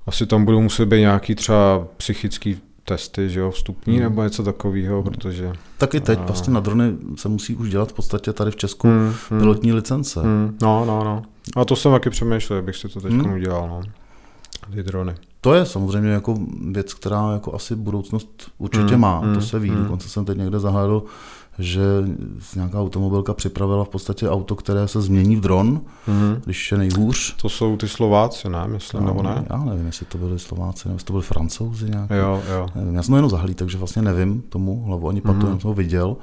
[0.06, 4.02] asi tam budou muset být nějaký třeba psychický testy, že jo, vstupní Hmm.
[4.02, 5.52] nebo něco takového, protože...
[5.78, 8.56] Tak i teď A- vlastně na drony se musí už dělat v podstatě tady v
[8.56, 10.20] Česku Hmm, hmm, pilotní licence.
[10.22, 11.22] hmm, no, no, no.
[11.56, 13.32] A to jsem taky přemýšlel, abych si to teď Hmm.
[13.32, 13.80] udělal, no.
[14.74, 15.14] Ty drony.
[15.48, 16.34] To je samozřejmě jako
[16.72, 19.18] věc, která jako asi budoucnost určitě Hmm, má.
[19.18, 19.70] hmm, To se ví.
[19.70, 19.82] hmm.
[19.82, 21.02] Dokonce jsem teď někde zahlédl,
[21.58, 21.80] že
[22.56, 26.40] nějaká automobilka připravila v podstatě auto, které se změní v dron, Mhm.
[26.44, 27.36] když je nejhůř.
[27.42, 29.44] To jsou ty Slováci, ne, myslím, nebo ne?
[29.50, 32.10] Já nevím, jestli to byli Slováci, nebo jestli to byli Francouzi nějak.
[32.10, 32.66] Jo, jo.
[32.74, 35.58] Nevím, já jsem to jenom zahlí, takže vlastně nevím tomu hlavu ani patu, mm-hmm.
[35.58, 36.16] jsem ho viděl.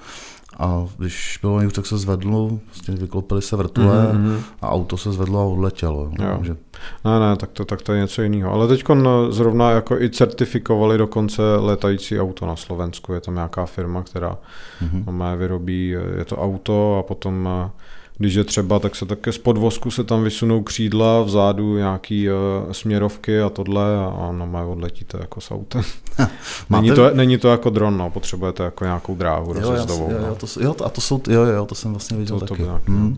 [0.60, 4.38] A když bylo nejhůř, tak se zvedlo, vlastně vyklopily se vrtule mhm.
[4.62, 6.12] a auto se zvedlo a odletělo.
[6.20, 6.34] Jo.
[6.36, 6.58] Takže,
[7.06, 8.52] Ne, ne, tak to, tak to je něco jiného.
[8.52, 8.84] Ale teď
[9.30, 13.14] zrovna jako i certifikovali dokonce letající auto na Slovensku.
[13.14, 14.38] Je tam nějaká firma, která
[14.82, 15.04] mhm.
[15.10, 15.38] mm.
[15.38, 17.70] vyrobí, je to auto a potom, eh,
[18.18, 22.36] když je třeba, tak se také z podvozku se tam vysunou křídla, vzadu nějaký uh,
[22.72, 25.82] směrovky a tohle a, a no, má odletíte jako s autem.
[26.70, 30.12] není, to, není to jako dron, no, potřebujete jako nějakou dráhu Jo, rozjezdovou.
[30.12, 30.28] jo, no.
[30.28, 32.54] jo, to, jo, to- a to jsou, jo, jo, to jsem vlastně viděl To- to
[32.54, 32.62] taky.
[32.62, 32.96] by nějak, no.
[32.96, 33.18] hmm.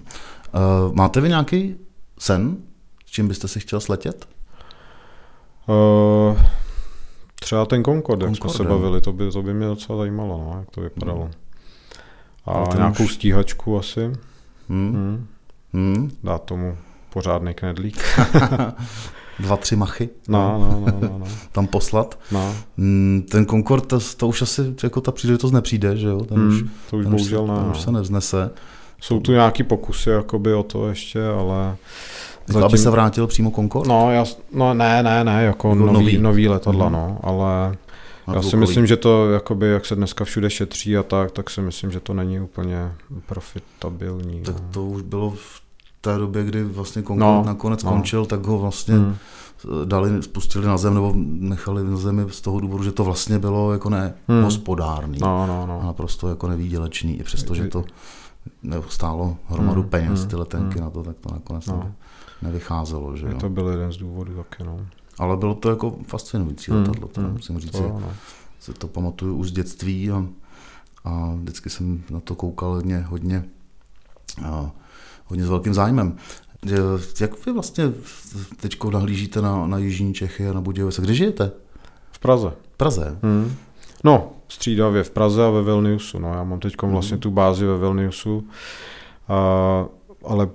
[0.54, 1.76] uh, máte vy nějaký
[2.20, 2.58] sen,
[3.08, 4.28] s čím byste si chtěl sletět?
[5.68, 6.38] Uh,
[7.40, 8.70] třeba ten Concorde, jak jsme se Concorde.
[8.82, 11.30] bavili, to by, to by mě docela zajímalo, no, jak to vypadalo.
[12.46, 14.12] A Ale ten nějakou už- stíhačku asi,
[14.70, 14.94] Hmm.
[14.94, 15.28] hmm.
[15.74, 16.12] Hmm.
[16.24, 16.78] dát tomu
[17.14, 17.98] pořádný knedlík.
[19.40, 21.26] Dva, tři machy No, no, no, no, no.
[21.52, 22.20] tam poslat.
[22.32, 22.56] no.
[22.78, 26.22] Hmm, ten Concord, to, to už asi jako ta příležitost nepřijde, že jo?
[26.26, 27.58] Ten už, Hmm, to už ten už, bohužel se, ne.
[27.58, 27.72] ten no.
[27.72, 28.52] už se nevznese.
[29.02, 31.76] Jsou tu nějaký pokusy jakoby o to ještě, ale...
[32.48, 32.64] Zatím...
[32.66, 33.88] Aby se vrátil přímo Concord?
[33.88, 36.18] No, já, no ne, ne, ne, jako, Jako nový, nový.
[36.18, 36.94] nový letadla, Mhm.
[36.94, 37.78] no, ale
[38.36, 41.62] já si myslím, že to, jakoby, jak se dneska všude šetří a tak, tak si
[41.62, 42.92] myslím, že to není úplně
[43.26, 44.42] profitabilní.
[44.42, 44.62] Tak no.
[44.72, 45.62] to už bylo v
[46.02, 47.92] té době, kdy vlastně Concord No, nakonec no.
[47.92, 49.16] končil, tak ho vlastně Hmm.
[49.86, 53.72] dali, spustili na zem nebo nechali na zemi z toho důvodu, že to vlastně bylo
[53.74, 54.10] jako Hmm.
[54.28, 55.18] nehospodárný.
[55.22, 55.82] No, no, A no.
[55.86, 57.84] naprosto jako nevýdělečný, i přesto, že to
[58.90, 60.84] stálo hromadu Hmm, peněz, hmm, ty letenky hmm.
[60.84, 61.76] na to, tak to nakonec No.
[61.76, 61.92] no.
[62.42, 63.18] Nevycházelo.
[63.18, 63.38] Že jo?
[63.40, 64.86] to byl jeden z důvodů taky, no.
[65.20, 67.72] Ale bylo to jako fascinující Hmm, letadlo, to hmm, musím říct.
[67.72, 68.14] To, no.
[68.60, 70.26] si to pamatuju už z dětství a,
[71.04, 73.44] a vždycky jsem na to koukal hodně, hodně,
[74.46, 74.72] a,
[75.26, 76.16] hodně s velkým zájmem.
[76.66, 76.78] Že-
[77.22, 77.84] Jak vy vlastně
[78.60, 81.02] teď nahlížíte na, na Jižní Čechy a na Budějovice?
[81.02, 81.52] Kde žijete?
[82.12, 82.52] V Praze.
[82.74, 83.18] V Praze?
[83.24, 83.56] Hmm.
[84.04, 86.20] No, střídavě v Praze a ve Vilniusu.
[86.20, 86.92] No, já mám teď Mhm.
[86.92, 88.48] vlastně tu bázi ve Vilniusu,
[89.28, 89.86] a,
[90.26, 90.50] ale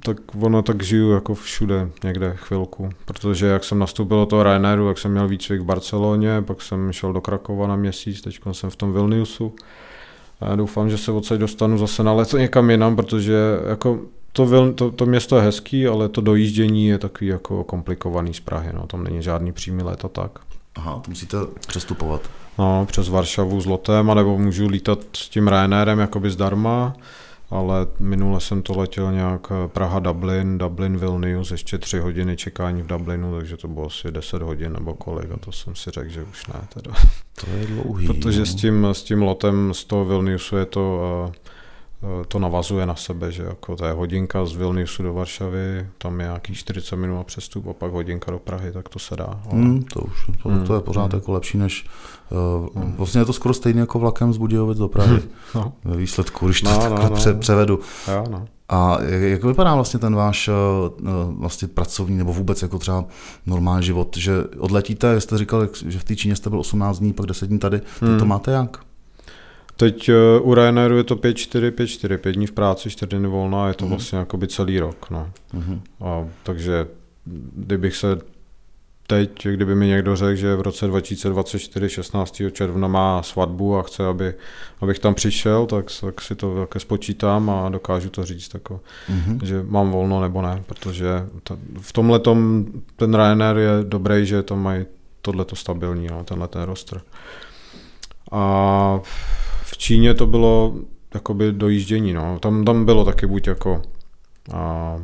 [0.00, 4.88] tak ono tak žiju jako všude někde chvilku, protože jak jsem nastoupil do toho Ryanairu,
[4.88, 8.70] jak jsem měl výcvik v Barceloně, pak jsem šel do Krakova na měsíc, teď jsem
[8.70, 9.54] v tom Vilniusu.
[10.40, 13.36] A já doufám, že se odsaď dostanu zase na leto někam jinam, protože
[13.68, 14.00] jako
[14.32, 18.40] to, Vil, to, to město je hezký, ale to dojíždění je takový jako komplikovaný z
[18.40, 20.38] Prahy, no, tam není žádný přímý let a tak.
[20.74, 21.36] Aha, to musíte
[21.68, 22.30] přestupovat.
[22.58, 26.96] No, přes Varšavu s lotem, anebo můžu lítat s tím Ryanairem jakoby zdarma,
[27.50, 32.82] ale minule jsem to letěl nějak eh, Praha, Dublin, Dublin, Vilnius, ještě tři hodiny čekání
[32.82, 36.10] v Dublinu, takže to bylo asi 10 hodin nebo kolik a to jsem si řekl,
[36.10, 36.92] že už ne teda.
[37.40, 38.06] To je dlouhý.
[38.06, 38.46] Protože no.
[38.46, 41.32] s tím, s tím lotem z toho Vilniusu je to, eh,
[42.28, 46.26] to navazuje na sebe, že jako to je hodinka z Vilniusu do Varšavy, tam je
[46.26, 49.24] nějaký 40 minut na přestup a pak hodinka do Prahy, tak to se dá.
[49.24, 49.60] Ale...
[49.60, 51.20] Hmm, to už, to, Hmm, to je pořád hmm.
[51.20, 51.86] jako lepší než,
[52.74, 55.22] uh, vlastně je to skoro stejné jako vlakem z Budějovic do Prahy.
[55.54, 57.16] No, Ve výsledku, když to No, no, takhle no.
[57.16, 57.80] pře- převedu.
[58.12, 58.46] jo, no.
[58.68, 61.08] A jak, jak vypadá vlastně ten váš uh,
[61.40, 63.04] vlastně pracovní nebo vůbec jako třeba
[63.46, 67.26] normální život, že odletíte, jste říkal, že v té Číně jste byl 18 dní, pak
[67.26, 68.18] 10 dní tady, Hmm.
[68.18, 68.80] to máte jak?
[69.80, 70.08] Teď
[70.40, 73.74] uh, u Ryanairu je to 5-4, 5-4, 5 dní v práci, 4 dny volna, je
[73.74, 73.94] to Mhm.
[73.94, 75.10] vlastně jakoby celý rok.
[75.10, 75.30] No.
[75.52, 75.80] Mhm.
[76.00, 76.86] A, takže
[77.56, 78.18] kdybych se
[79.06, 82.42] teď, kdyby mi někdo řekl, že v roce 2024, 16.
[82.52, 84.34] června má svatbu a chce, aby,
[84.80, 89.40] abych tam přišel, tak, tak si to také spočítám a dokážu to říct, jako, Mhm.
[89.44, 91.08] že mám volno nebo ne, protože
[91.42, 92.20] ta, v tomhle
[92.96, 94.84] ten Ryanair je dobrý, že tam mají
[95.22, 97.00] tohleto stabilní, no, tenhle ten roster.
[98.32, 99.00] A
[99.70, 100.74] v Číně to bylo
[101.14, 102.38] jakoby dojíždění, no.
[102.38, 103.82] Tam, tam bylo taky buď jako
[104.52, 104.96] a,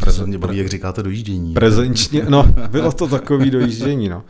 [0.00, 1.54] Prezent, mě baví, jak říkáte, dojíždění.
[1.54, 4.22] Prezenčně, no, bylo to takový dojíždění, no.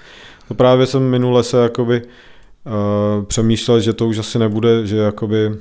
[0.50, 5.48] No právě jsem minule se jakoby uh, přemýšlel, že to už asi nebude, že jakoby
[5.48, 5.56] uh,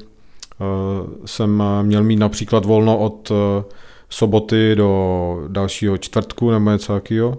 [1.26, 3.38] jsem měl mít například volno od uh,
[4.10, 7.38] soboty do dalšího čtvrtku nebo něco takového.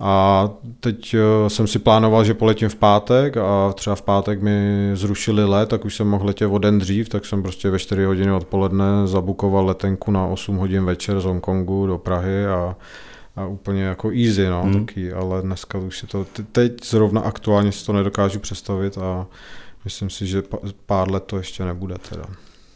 [0.00, 0.48] A
[0.80, 5.44] teď uh, jsem si plánoval, že poletím v pátek a třeba v pátek mi zrušili
[5.44, 8.32] let, tak už jsem mohl letět o den dřív, tak jsem prostě ve 4 hodiny
[8.32, 12.76] odpoledne zabukoval letenku na 8 hodin večer z Hongkongu do Prahy a
[13.36, 14.86] a úplně jako easy, no, hmm.
[14.86, 19.26] taky, ale dneska už si to, teď zrovna aktuálně si to nedokážu představit a
[19.84, 20.42] myslím si, že
[20.86, 22.24] pár let to ještě nebude teda.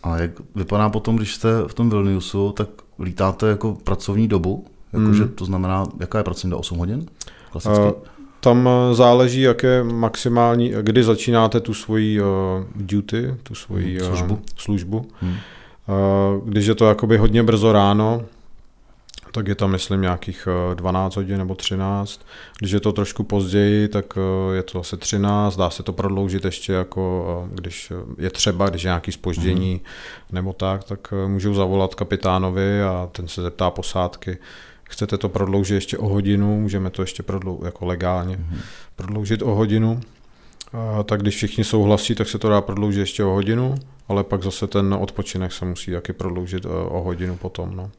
[0.03, 2.69] A jak vypadá potom, když jste v tom Vilniusu, tak
[2.99, 4.67] lítáte jako pracovní dobu?
[4.93, 5.33] Jakože hmm.
[5.33, 6.61] to znamená, jaká je pracovní doba?
[6.61, 7.07] 8 hodin?
[7.51, 7.85] Klasicky?
[7.85, 7.93] Uh,
[8.41, 12.27] tam záleží, jaké maximální, kdy začínáte tu svoji uh,
[12.75, 14.35] duty, tu svoji hmm, službu.
[14.35, 15.07] Uh, službu.
[15.21, 15.31] Hmm.
[15.33, 18.23] Uh, když je to jakoby hodně brzo ráno,
[19.33, 22.21] tak je tam, myslím, nějakých 12 hodin nebo 13.
[22.59, 24.19] Když je to trošku později, tak
[24.53, 28.89] je to zase 13, dá se to prodloužit ještě jako, když je třeba, když je
[28.89, 29.81] nějaký spoždění mm.
[30.33, 34.39] nebo tak, tak můžou zavolat kapitánovi a ten se zeptá posádky,
[34.91, 38.59] chcete to prodloužit ještě o hodinu, můžeme to ještě prodloužit jako legálně mm.
[38.97, 40.01] prodloužit o hodinu.
[40.73, 43.75] A tak když všichni souhlasí, tak se to dá prodloužit ještě o hodinu,
[44.09, 47.77] ale pak zase ten odpočinek se musí taky prodloužit o, o hodinu potom.
[47.77, 47.91] No.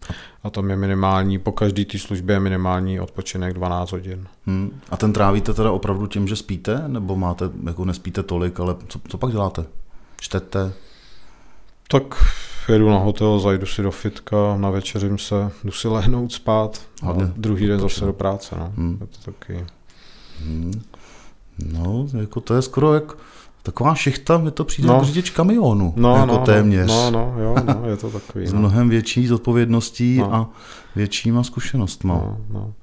[0.43, 4.27] A tam je minimální, po každé té službě je minimální odpočinek 12 hodin.
[4.45, 4.81] Hmm.
[4.89, 8.99] A ten trávíte teda opravdu tím, že spíte, nebo máte, jako nespíte tolik, ale co,
[9.07, 9.65] co pak děláte?
[10.19, 10.73] Čtete?
[11.87, 12.03] Tak
[12.69, 17.13] jedu na hotel, zajdu si do fitka, na večeřím se, jdu si lehnout spát a
[17.37, 18.55] druhý den zase do práce.
[18.59, 18.73] No.
[18.75, 18.97] Hmm.
[19.01, 19.65] Je to taky...
[20.45, 20.81] Hmm.
[21.71, 23.13] No, jako to je skoro jak
[23.63, 24.93] taková šichta, mi to přijde no.
[24.93, 26.87] jako řidič kamionu, no, jako no, téměř.
[26.87, 28.45] No, no, jo, no, je to takový.
[28.47, 28.59] S no.
[28.59, 30.35] mnohem větší zodpovědností no.
[30.35, 30.49] a
[30.95, 32.13] většíma zkušenostma.
[32.13, 32.73] No, no.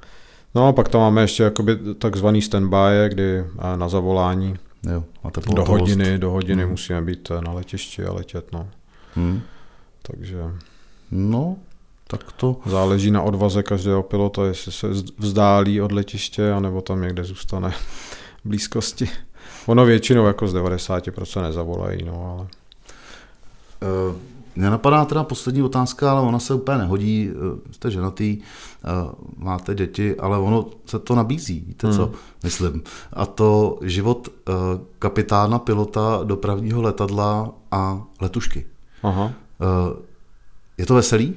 [0.55, 3.45] no a pak tam máme ještě jakoby takzvaný standby, kdy
[3.77, 4.57] na zavolání
[4.93, 6.71] jo, a do hodiny, do hodiny hmm.
[6.71, 8.67] musíme být na letišti a letět, no.
[9.15, 9.41] Hmm.
[10.11, 10.45] Takže...
[11.11, 11.57] No,
[12.07, 12.57] tak to...
[12.67, 14.89] Záleží na odvaze každého pilota, jestli se
[15.19, 17.73] vzdálí od letiště, anebo tam někde zůstane
[18.45, 19.09] blízkosti.
[19.67, 22.47] Ono většinou jako z 90% nezavolají, no ale...
[24.09, 24.17] Uh,
[24.57, 27.31] mě napadá teda poslední otázka, ale ona se úplně nehodí.
[27.31, 31.97] Eh, jste ženatý, uh, máte děti, ale ono se to nabízí, víte hmm.
[31.97, 32.83] co myslím.
[33.13, 34.29] A to život
[34.99, 38.67] kapitána, pilota dopravního letadla a letušky.
[39.03, 39.33] Aha.
[39.61, 39.97] Uh,
[40.79, 41.35] je to veselý?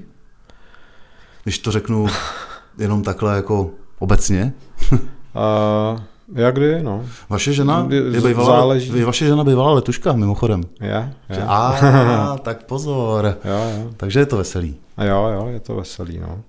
[1.44, 2.08] Když to řeknu
[2.78, 3.70] jenom takhle jako
[4.00, 4.54] obecně?
[4.92, 6.00] uh,
[6.36, 7.06] Jak kdy, no.
[7.30, 9.04] Vaše žena je bývala, záleží.
[9.04, 10.64] vaše žena bývala letuška, mimochodem.
[10.82, 11.44] Je, je.
[11.48, 13.38] A, tak pozor.
[13.46, 13.90] Jo, jo.
[13.98, 14.76] Takže je to veselý.
[14.98, 16.42] A jo, jo, je to veselý, no.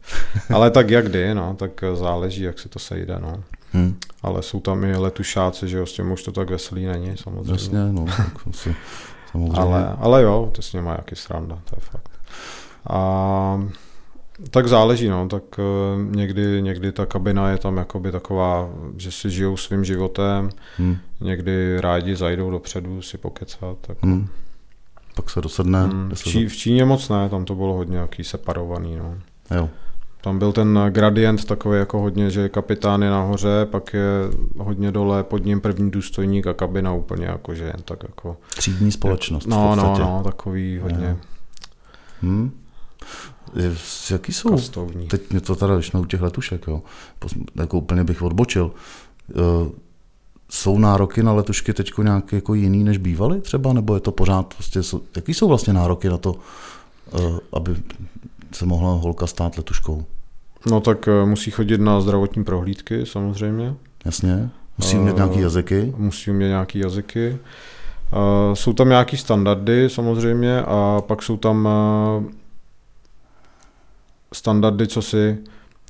[0.54, 3.42] Ale tak jak kdy, no, tak záleží, jak se to sejde, no.
[3.72, 3.96] Hmm.
[4.22, 7.52] Ale jsou tam i letušáci, že jo, s tím už to tak veselý není, samozřejmě.
[7.52, 8.74] Jasně, no, tak asi,
[9.32, 9.60] samozřejmě.
[9.60, 12.10] Ale, ale jo, to s ním má jaký sranda, to je fakt.
[12.90, 13.62] A
[14.50, 19.30] tak záleží, no, tak uh, někdy, někdy ta kabina je tam jakoby taková, že si
[19.30, 20.96] žijou svým životem, hmm.
[21.20, 23.76] někdy rádi zajdou dopředu si pokecat.
[23.80, 23.96] Tak...
[24.02, 24.28] Hmm.
[25.16, 25.82] Pak se dosedne.
[25.82, 26.10] Hmm.
[26.14, 29.14] V, Čí, v Číně moc ne, tam to bylo hodně jaký separovaný, no.
[29.56, 29.68] Jo.
[30.22, 34.08] Tam byl ten gradient takový jako hodně, že kapitán je nahoře, pak je
[34.56, 38.36] hodně dole, pod ním první důstojník a kabina úplně jako, že jen tak jako...
[38.56, 39.46] Třídní společnost.
[39.46, 41.16] No, no, no, takový hodně.
[42.22, 42.50] Hmm.
[44.10, 44.50] Jaký jsou?
[44.50, 45.06] Kastovní.
[45.08, 46.82] Teď mě to teda, když jsme u těch letušek, jo,
[47.54, 48.70] jako úplně bych odbočil.
[49.34, 49.68] Uh,
[50.50, 54.54] jsou nároky na letušky teď nějak jako jiný, než bývaly třeba, nebo je to pořád,
[54.54, 54.80] prostě,
[55.16, 57.76] jaký jsou vlastně nároky na to, uh, aby
[58.52, 60.04] se mohla holka stát letuškou?
[60.70, 63.74] No tak uh, musí chodit na zdravotní prohlídky samozřejmě.
[64.04, 65.94] Jasně, musí mít nějaký jazyky.
[65.96, 67.38] Musí mít nějaký jazyky.
[68.12, 71.68] Uh, jsou tam nějaký standardy samozřejmě a pak jsou tam
[74.32, 75.38] standardy, co si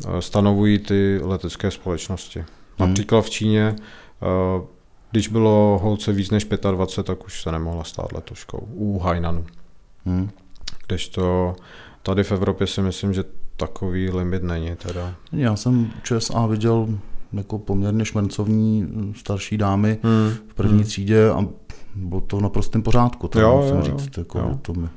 [0.06, 2.38] eh, stanovují ty letecké společnosti.
[2.38, 2.88] Hmm.
[2.88, 4.66] Například v Číně, eh,
[5.10, 9.46] když bylo holce víc než 25, tak už se nemohla stát letoškou u Hainanu.
[10.04, 10.30] Hmm.
[10.86, 11.54] Kdežto
[12.02, 13.24] tady v Evropě si myslím, že
[13.56, 15.14] takový limit není teda.
[15.32, 16.88] Já jsem ČSA viděl
[17.32, 20.34] jako poměrně šmencovní hm, starší dámy hmm.
[20.48, 20.84] v první hmm.
[20.84, 21.46] třídě a
[21.94, 24.18] bylo to v naprostém pořádku, to jo, musím jo, říct.
[24.18, 24.58] Jako, jo.
[24.62, 24.88] To mi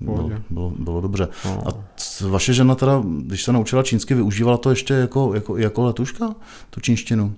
[0.00, 1.28] bylo, bylo, bylo dobře.
[1.44, 1.68] No.
[1.68, 1.84] A
[2.28, 6.34] vaše žena teda, když se naučila čínsky, využívala to ještě jako, jako, jako letuška,
[6.70, 7.34] tu čínštinu?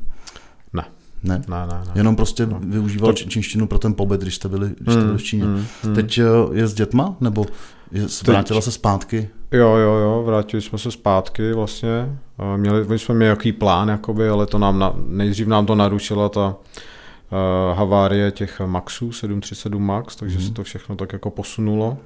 [1.22, 1.42] Ne.
[1.48, 1.66] Ne?
[1.66, 1.92] Ne, ne.
[1.94, 2.60] Jenom prostě no.
[2.62, 3.24] využíval to...
[3.24, 5.44] čínštinu pro ten pobyt, když jste byli, když jste byli v Číně.
[5.44, 5.94] Mm, mm.
[5.94, 7.46] Teď eh, je s dětma, nebo
[7.92, 8.64] je, vrátila Teď...
[8.64, 9.28] se zpátky?
[9.52, 12.18] Jo, jo, jo, vrátili jsme se zpátky vlastně.
[12.56, 16.28] Měli, my jsme měli jaký plán, jakoby, ale to nám na, nejdřív nám to narušila
[16.28, 20.44] ta uh, havárie těch Maxů, 737 Max, takže mm.
[20.44, 21.98] se to všechno tak jako posunulo.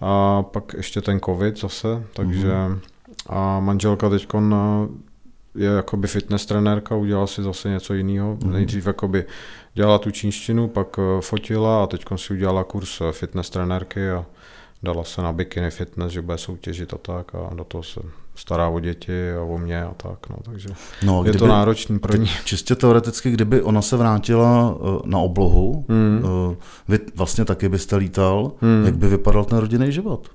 [0.00, 2.80] A pak ještě ten covid zase, takže mm.
[3.26, 4.26] a manželka teď
[5.56, 8.38] je jakoby fitness trenérka, udělala si zase něco jiného.
[8.44, 8.52] Mm.
[8.52, 9.24] Nejdřív jakoby
[9.74, 14.26] dělala tu čínštinu, pak eh, fotila a teď si udělala kurz eh, fitness trenérky a
[14.82, 18.00] dala se na bikini fitness, že bude soutěžit a tak a do toho se
[18.34, 20.68] stará o děti a o mě a tak, no, takže
[21.04, 22.30] no, je to náročný pro ní.
[22.44, 26.22] Čistě teoreticky, kdyby ona se vrátila eh, na oblohu, mm.
[26.88, 28.82] vy vlastně taky byste lítal, mm.
[28.84, 30.28] jak by vypadal ten rodinný život?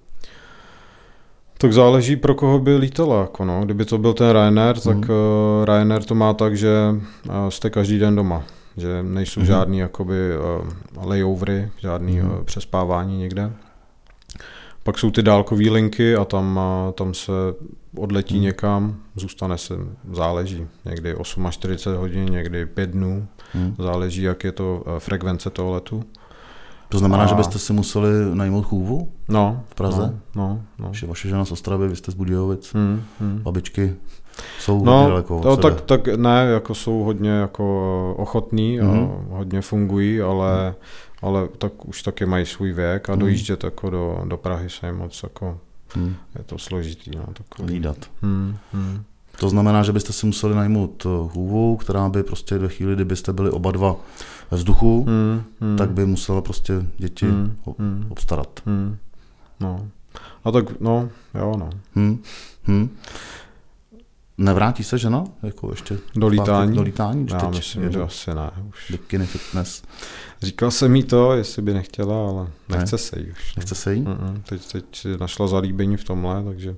[1.62, 3.22] Tak záleží, pro koho by lítala.
[3.22, 3.62] Jako no.
[3.66, 5.04] Kdyby to byl ten Ryanair, tak mm.
[5.04, 8.44] uh, Ryanair to má tak, že uh, jste každý den doma.
[8.78, 9.46] Že nejsou mm.
[9.46, 12.32] žádný jakoby, uh, layovery, žádný mm.
[12.32, 13.52] uh, přespávání někde.
[14.84, 16.58] Pak jsou ty dálkové linky a tam,
[16.88, 17.32] uh, tam se
[17.98, 18.42] odletí mm.
[18.42, 19.74] někam, zůstane se,
[20.12, 20.68] záleží.
[20.86, 21.16] Někdy
[21.50, 23.28] 48 hodin, někdy 5 dnů.
[23.54, 23.76] Mm.
[23.80, 26.04] Záleží, jak je to uh, frekvence toho letu.
[26.92, 27.28] To znamená, a...
[27.28, 30.20] že byste si museli najmout chůvu no, v Praze?
[30.36, 31.08] No, no, no.
[31.08, 33.40] Vaše žena z Ostravy, vy jste z Budějovic, hmm, hmm.
[33.40, 33.96] babičky
[34.60, 38.90] jsou no, daleko no, tak, tak ne, jako jsou hodně jako ochotní mm.
[38.90, 39.28] a hmm.
[39.30, 40.76] hodně fungují, ale, mm.
[41.22, 43.20] ale tak už taky mají svůj věk a mm.
[43.20, 45.58] dojíždět jako do, do Prahy se moc jako,
[45.96, 46.16] mm.
[46.38, 47.12] je to složitý.
[47.16, 47.74] No, takový.
[47.74, 47.98] Lídat.
[48.22, 48.58] Mm.
[48.74, 49.04] Mm.
[49.40, 53.50] To znamená, že byste si museli najmout hůvu, která by prostě ve chvíli, kdybyste byli
[53.50, 53.96] oba dva
[54.52, 55.78] ve vzduchu, hmm, hmm.
[55.78, 58.06] tak by musela prostě děti hmm, hmm.
[58.10, 58.62] obstarat.
[58.66, 58.98] Hmm.
[59.60, 59.88] No.
[60.44, 61.70] A tak, no, jo, no.
[61.96, 62.24] Hmm.
[62.64, 62.98] Hmm.
[64.38, 65.24] Nevrátí se žena?
[65.44, 66.76] Jako ještě do lítání?
[66.76, 67.28] Do lítání?
[67.32, 68.52] Já myslím, že asi ne.
[68.70, 68.92] Už.
[68.92, 69.84] Bikini fitness.
[70.42, 72.98] Říkal jsem jí to, jestli by nechtěla, ale nechce ne.
[72.98, 73.56] se jí už.
[73.56, 74.04] Nechce se jí?
[74.04, 74.42] Mm-mm.
[74.50, 76.76] Teď, teď našla zalíbení v tomhle, takže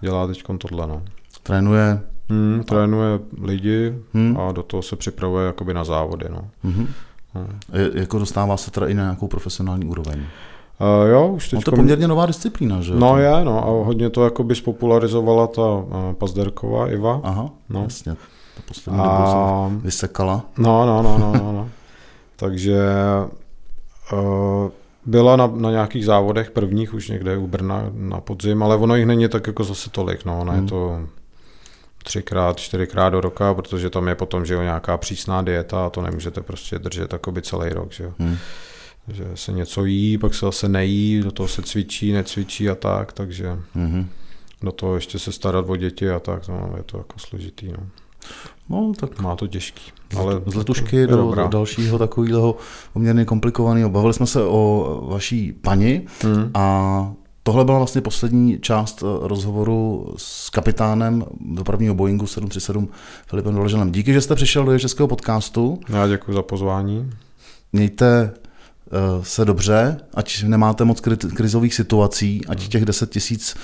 [0.00, 0.86] dělá teď tohle.
[0.86, 1.02] No.
[1.46, 4.36] Trénuje Hmm, trénuje lidi hmm.
[4.40, 6.26] a do toho se připravuje jakoby na závody.
[6.30, 6.40] No.
[6.64, 6.86] Hmm.
[7.34, 7.58] Hmm.
[7.72, 10.18] Je, jako dostává se teda i na nějakou profesionální úroveň.
[10.20, 11.56] Uh, jo, už teď...
[11.56, 12.94] No to je poměrně nová disciplína, že?
[12.94, 17.20] No je, no a hodně to jakoby spopularizovala ta uh, Pazderková Iva.
[17.24, 17.82] Aha, no.
[17.82, 18.12] jasně.
[18.54, 19.70] Ta poslední a...
[19.70, 20.44] se vysekala.
[20.58, 21.52] No, no, no, no, no.
[21.52, 21.68] no.
[22.36, 22.78] Takže
[24.12, 24.70] uh,
[25.06, 29.06] byla na, na nějakých závodech prvních už někde u Brna na podzim, ale ono jich
[29.06, 30.62] není tak jako zase tolik, no, ono hmm.
[30.62, 31.00] je to
[32.06, 36.02] třikrát, čtyřikrát do roka, protože tam je potom, že jo, nějaká přísná dieta a to
[36.02, 38.12] nemůžete prostě držet takoby celý rok, že jo.
[38.18, 38.36] Hmm.
[39.08, 43.12] Že se něco jí, pak se zase nejí, do toho se cvičí, necvičí a tak,
[43.12, 44.08] takže hmm.
[44.62, 47.86] do toho ještě se starat o děti a tak, no, je to jako složitý, no.
[48.68, 49.92] No, tak má to těžký.
[50.18, 52.56] Ale z letušky do, do dalšího takového
[52.92, 53.90] poměrně komplikovaného.
[53.90, 56.50] Bavili jsme se o vaší pani hmm.
[56.54, 57.12] a
[57.46, 62.88] Tohle byla vlastně poslední část eh, rozhovoru s kapitánem dopravního Boeingu 737
[63.26, 63.92] Filipem Doleženem.
[63.92, 65.80] Díky, že jste přišel do českého podcastu.
[65.88, 67.10] Já děkuji za pozvání.
[67.72, 68.30] Mějte
[69.16, 71.00] uh, se dobře, ať nemáte moc
[71.36, 73.56] krizových situací, ať těch 10 tisíc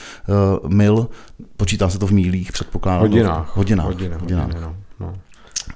[0.63, 1.09] uh, mil,
[1.57, 3.01] počítá se to v mílích, předpokládám.
[3.01, 3.57] Hodinách.
[3.57, 3.87] Hodinách.
[3.87, 4.21] Hodinách.
[4.21, 4.47] hodinách.
[4.47, 4.82] hodinách.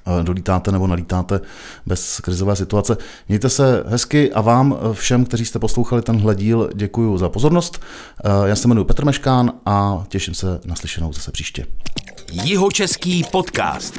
[0.06, 1.40] Eh, dolítáte nebo nalítáte
[1.86, 2.96] bez krizové situace.
[3.28, 7.80] Mějte se hezky a vám eh, všem, kteří jste poslouchali tenhle díl, děkuji za pozornost.
[8.24, 11.66] Eh, já se jmenuji Petr Meškán a těším se na slyšenou zase příště.
[12.32, 13.98] Jihočeský podcast.